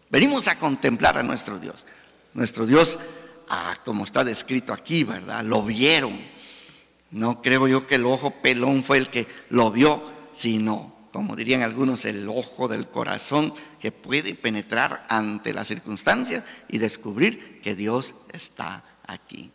Venimos 0.09 0.47
a 0.47 0.57
contemplar 0.57 1.17
a 1.17 1.23
nuestro 1.23 1.59
Dios. 1.59 1.85
Nuestro 2.33 2.65
Dios, 2.65 2.97
ah, 3.49 3.75
como 3.85 4.05
está 4.05 4.23
descrito 4.23 4.73
aquí, 4.73 5.03
¿verdad? 5.03 5.43
Lo 5.43 5.61
vieron. 5.61 6.19
No 7.11 7.41
creo 7.41 7.67
yo 7.67 7.85
que 7.85 7.95
el 7.95 8.05
ojo 8.05 8.31
pelón 8.41 8.83
fue 8.83 8.97
el 8.97 9.09
que 9.09 9.27
lo 9.49 9.71
vio, 9.71 10.01
sino 10.33 10.95
como 11.15 11.37
dirían 11.37 11.61
algunos, 11.61 12.03
el 12.03 12.27
ojo 12.27 12.67
del 12.67 12.87
corazón 12.87 13.53
que 13.79 13.93
puede 13.93 14.35
penetrar 14.35 15.05
ante 15.07 15.53
las 15.53 15.69
circunstancias 15.69 16.43
y 16.67 16.77
descubrir 16.77 17.61
que 17.61 17.73
Dios 17.73 18.15
está 18.33 18.83
aquí. 19.07 19.49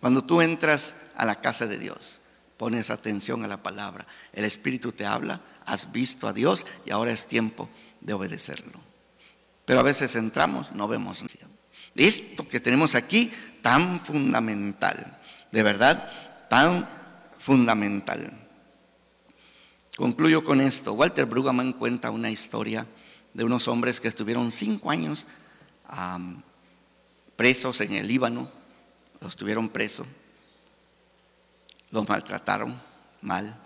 Cuando 0.00 0.24
tú 0.24 0.40
entras 0.40 0.96
a 1.16 1.24
la 1.24 1.40
casa 1.40 1.68
de 1.68 1.78
Dios, 1.78 2.18
pones 2.56 2.90
atención 2.90 3.44
a 3.44 3.48
la 3.48 3.62
palabra, 3.62 4.06
el 4.32 4.44
Espíritu 4.44 4.92
te 4.92 5.06
habla, 5.06 5.40
has 5.64 5.92
visto 5.92 6.28
a 6.28 6.32
Dios 6.32 6.66
y 6.84 6.90
ahora 6.90 7.12
es 7.12 7.26
tiempo 7.26 7.68
de 8.00 8.14
obedecerlo. 8.14 8.80
Pero 9.64 9.80
a 9.80 9.82
veces 9.82 10.14
entramos, 10.14 10.72
no 10.72 10.86
vemos 10.88 11.24
esto 11.96 12.46
que 12.48 12.60
tenemos 12.60 12.94
aquí 12.94 13.30
tan 13.62 13.98
fundamental, 14.00 15.18
de 15.50 15.62
verdad, 15.62 16.46
tan 16.48 16.88
fundamental. 17.38 18.32
Concluyo 19.96 20.44
con 20.44 20.60
esto. 20.60 20.92
Walter 20.92 21.24
Brueggemann 21.24 21.72
cuenta 21.72 22.10
una 22.10 22.30
historia 22.30 22.86
de 23.32 23.44
unos 23.44 23.66
hombres 23.66 24.00
que 24.00 24.08
estuvieron 24.08 24.52
cinco 24.52 24.90
años 24.90 25.26
presos 27.34 27.80
en 27.80 27.92
el 27.92 28.06
Líbano, 28.06 28.50
los 29.20 29.36
tuvieron 29.36 29.68
presos, 29.68 30.06
los 31.90 32.08
maltrataron 32.08 32.80
mal, 33.22 33.58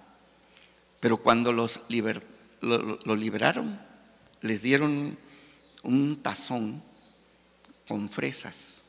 pero 1.00 1.16
cuando 1.16 1.52
los 1.52 1.80
lo 2.60 3.16
liberaron, 3.16 3.80
les 4.42 4.62
dieron 4.62 5.18
un 5.82 6.22
tazón 6.22 6.82
con 7.88 8.08
fresas. 8.08 8.82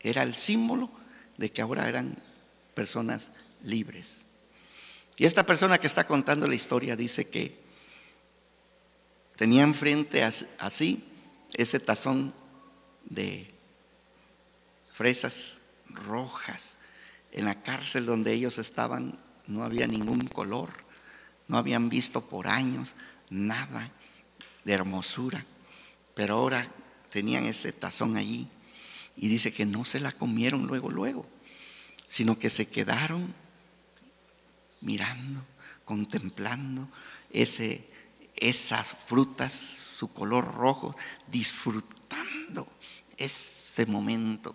Era 0.00 0.22
el 0.22 0.34
símbolo 0.34 0.90
de 1.36 1.50
que 1.50 1.62
ahora 1.62 1.88
eran 1.88 2.16
personas 2.74 3.32
libres. 3.62 4.22
Y 5.16 5.26
esta 5.26 5.44
persona 5.44 5.78
que 5.78 5.86
está 5.86 6.06
contando 6.06 6.46
la 6.46 6.54
historia 6.54 6.96
dice 6.96 7.28
que 7.28 7.58
tenían 9.36 9.74
frente 9.74 10.22
así 10.22 11.04
ese 11.54 11.80
tazón 11.80 12.32
de 13.04 13.46
fresas 14.92 15.60
rojas. 15.88 16.78
En 17.32 17.44
la 17.44 17.62
cárcel 17.62 18.06
donde 18.06 18.32
ellos 18.32 18.58
estaban 18.58 19.18
no 19.46 19.64
había 19.64 19.86
ningún 19.86 20.26
color, 20.28 20.70
no 21.48 21.58
habían 21.58 21.88
visto 21.88 22.24
por 22.28 22.48
años 22.48 22.94
nada 23.30 23.90
de 24.64 24.72
hermosura, 24.72 25.44
pero 26.14 26.34
ahora 26.34 26.66
tenían 27.10 27.44
ese 27.44 27.72
tazón 27.72 28.16
allí 28.16 28.48
y 29.16 29.28
dice 29.28 29.52
que 29.52 29.66
no 29.66 29.84
se 29.84 30.00
la 30.00 30.12
comieron 30.12 30.66
luego, 30.66 30.90
luego, 30.90 31.26
sino 32.08 32.38
que 32.38 32.50
se 32.50 32.68
quedaron 32.68 33.34
mirando, 34.80 35.44
contemplando 35.84 36.88
ese, 37.30 37.84
esas 38.36 38.86
frutas, 39.06 39.52
su 39.52 40.12
color 40.12 40.54
rojo, 40.54 40.96
disfrutando 41.26 42.66
ese 43.16 43.86
momento, 43.86 44.54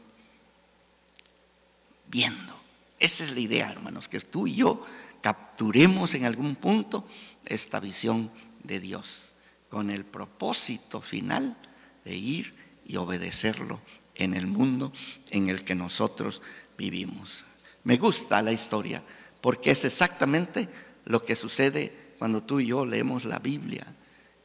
viendo. 2.07 2.64
Esa 2.99 3.23
es 3.23 3.33
la 3.33 3.39
idea, 3.39 3.69
hermanos, 3.69 4.07
que 4.07 4.19
tú 4.21 4.47
y 4.47 4.55
yo 4.55 4.85
capturemos 5.21 6.13
en 6.13 6.25
algún 6.25 6.55
punto 6.55 7.07
esta 7.45 7.79
visión 7.79 8.31
de 8.63 8.79
Dios 8.79 9.33
con 9.69 9.91
el 9.91 10.05
propósito 10.05 11.01
final 11.01 11.57
de 12.03 12.15
ir 12.15 12.53
y 12.85 12.95
obedecerlo 12.97 13.79
en 14.15 14.33
el 14.33 14.47
mundo 14.47 14.93
en 15.31 15.49
el 15.49 15.63
que 15.63 15.75
nosotros 15.75 16.41
vivimos. 16.77 17.43
Me 17.83 17.97
gusta 17.97 18.41
la 18.41 18.51
historia 18.51 19.03
porque 19.41 19.71
es 19.71 19.83
exactamente 19.85 20.69
lo 21.05 21.23
que 21.23 21.35
sucede 21.35 22.13
cuando 22.17 22.41
tú 22.41 22.59
y 22.59 22.67
yo 22.67 22.85
leemos 22.85 23.25
la 23.25 23.39
Biblia 23.39 23.85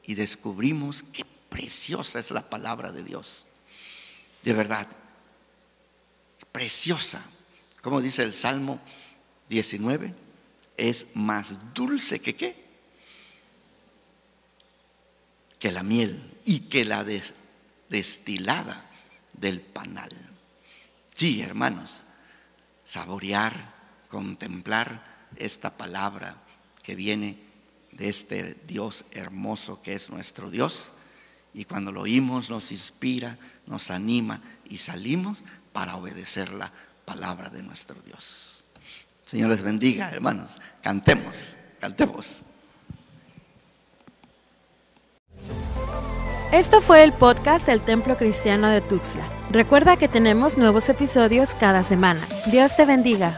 y 0.04 0.14
descubrimos 0.14 1.02
qué 1.02 1.24
preciosa 1.48 2.18
es 2.18 2.30
la 2.30 2.48
palabra 2.48 2.92
de 2.92 3.04
Dios. 3.04 3.46
De 4.42 4.52
verdad, 4.52 4.86
preciosa. 6.52 7.22
Como 7.82 8.00
dice 8.00 8.22
el 8.22 8.34
Salmo 8.34 8.80
19, 9.48 10.14
es 10.76 11.06
más 11.14 11.74
dulce 11.74 12.20
que 12.20 12.34
qué? 12.34 12.70
que 15.60 15.70
la 15.70 15.84
miel 15.84 16.18
y 16.46 16.60
que 16.60 16.84
la 16.84 17.04
destilada 17.88 18.90
del 19.34 19.60
panal. 19.60 20.10
Sí, 21.14 21.42
hermanos, 21.42 22.04
saborear, 22.84 23.74
contemplar 24.08 25.28
esta 25.36 25.76
palabra 25.76 26.42
que 26.82 26.94
viene 26.94 27.38
de 27.92 28.08
este 28.08 28.54
Dios 28.66 29.04
hermoso 29.10 29.82
que 29.82 29.92
es 29.92 30.08
nuestro 30.08 30.50
Dios. 30.50 30.92
Y 31.52 31.66
cuando 31.66 31.92
lo 31.92 32.02
oímos 32.02 32.48
nos 32.48 32.72
inspira, 32.72 33.36
nos 33.66 33.90
anima 33.90 34.40
y 34.64 34.78
salimos 34.78 35.44
para 35.74 35.96
obedecer 35.96 36.52
la 36.52 36.72
palabra 37.10 37.48
de 37.48 37.62
nuestro 37.64 37.96
Dios. 38.06 38.62
Señor 39.24 39.50
les 39.50 39.62
bendiga, 39.62 40.10
hermanos. 40.10 40.58
Cantemos, 40.80 41.56
cantemos. 41.80 42.42
Esto 46.52 46.80
fue 46.80 47.02
el 47.02 47.12
podcast 47.12 47.66
del 47.66 47.80
Templo 47.80 48.16
Cristiano 48.16 48.68
de 48.68 48.80
Tuxtla. 48.80 49.28
Recuerda 49.50 49.96
que 49.96 50.06
tenemos 50.06 50.56
nuevos 50.56 50.88
episodios 50.88 51.56
cada 51.56 51.82
semana. 51.82 52.20
Dios 52.52 52.76
te 52.76 52.84
bendiga. 52.84 53.36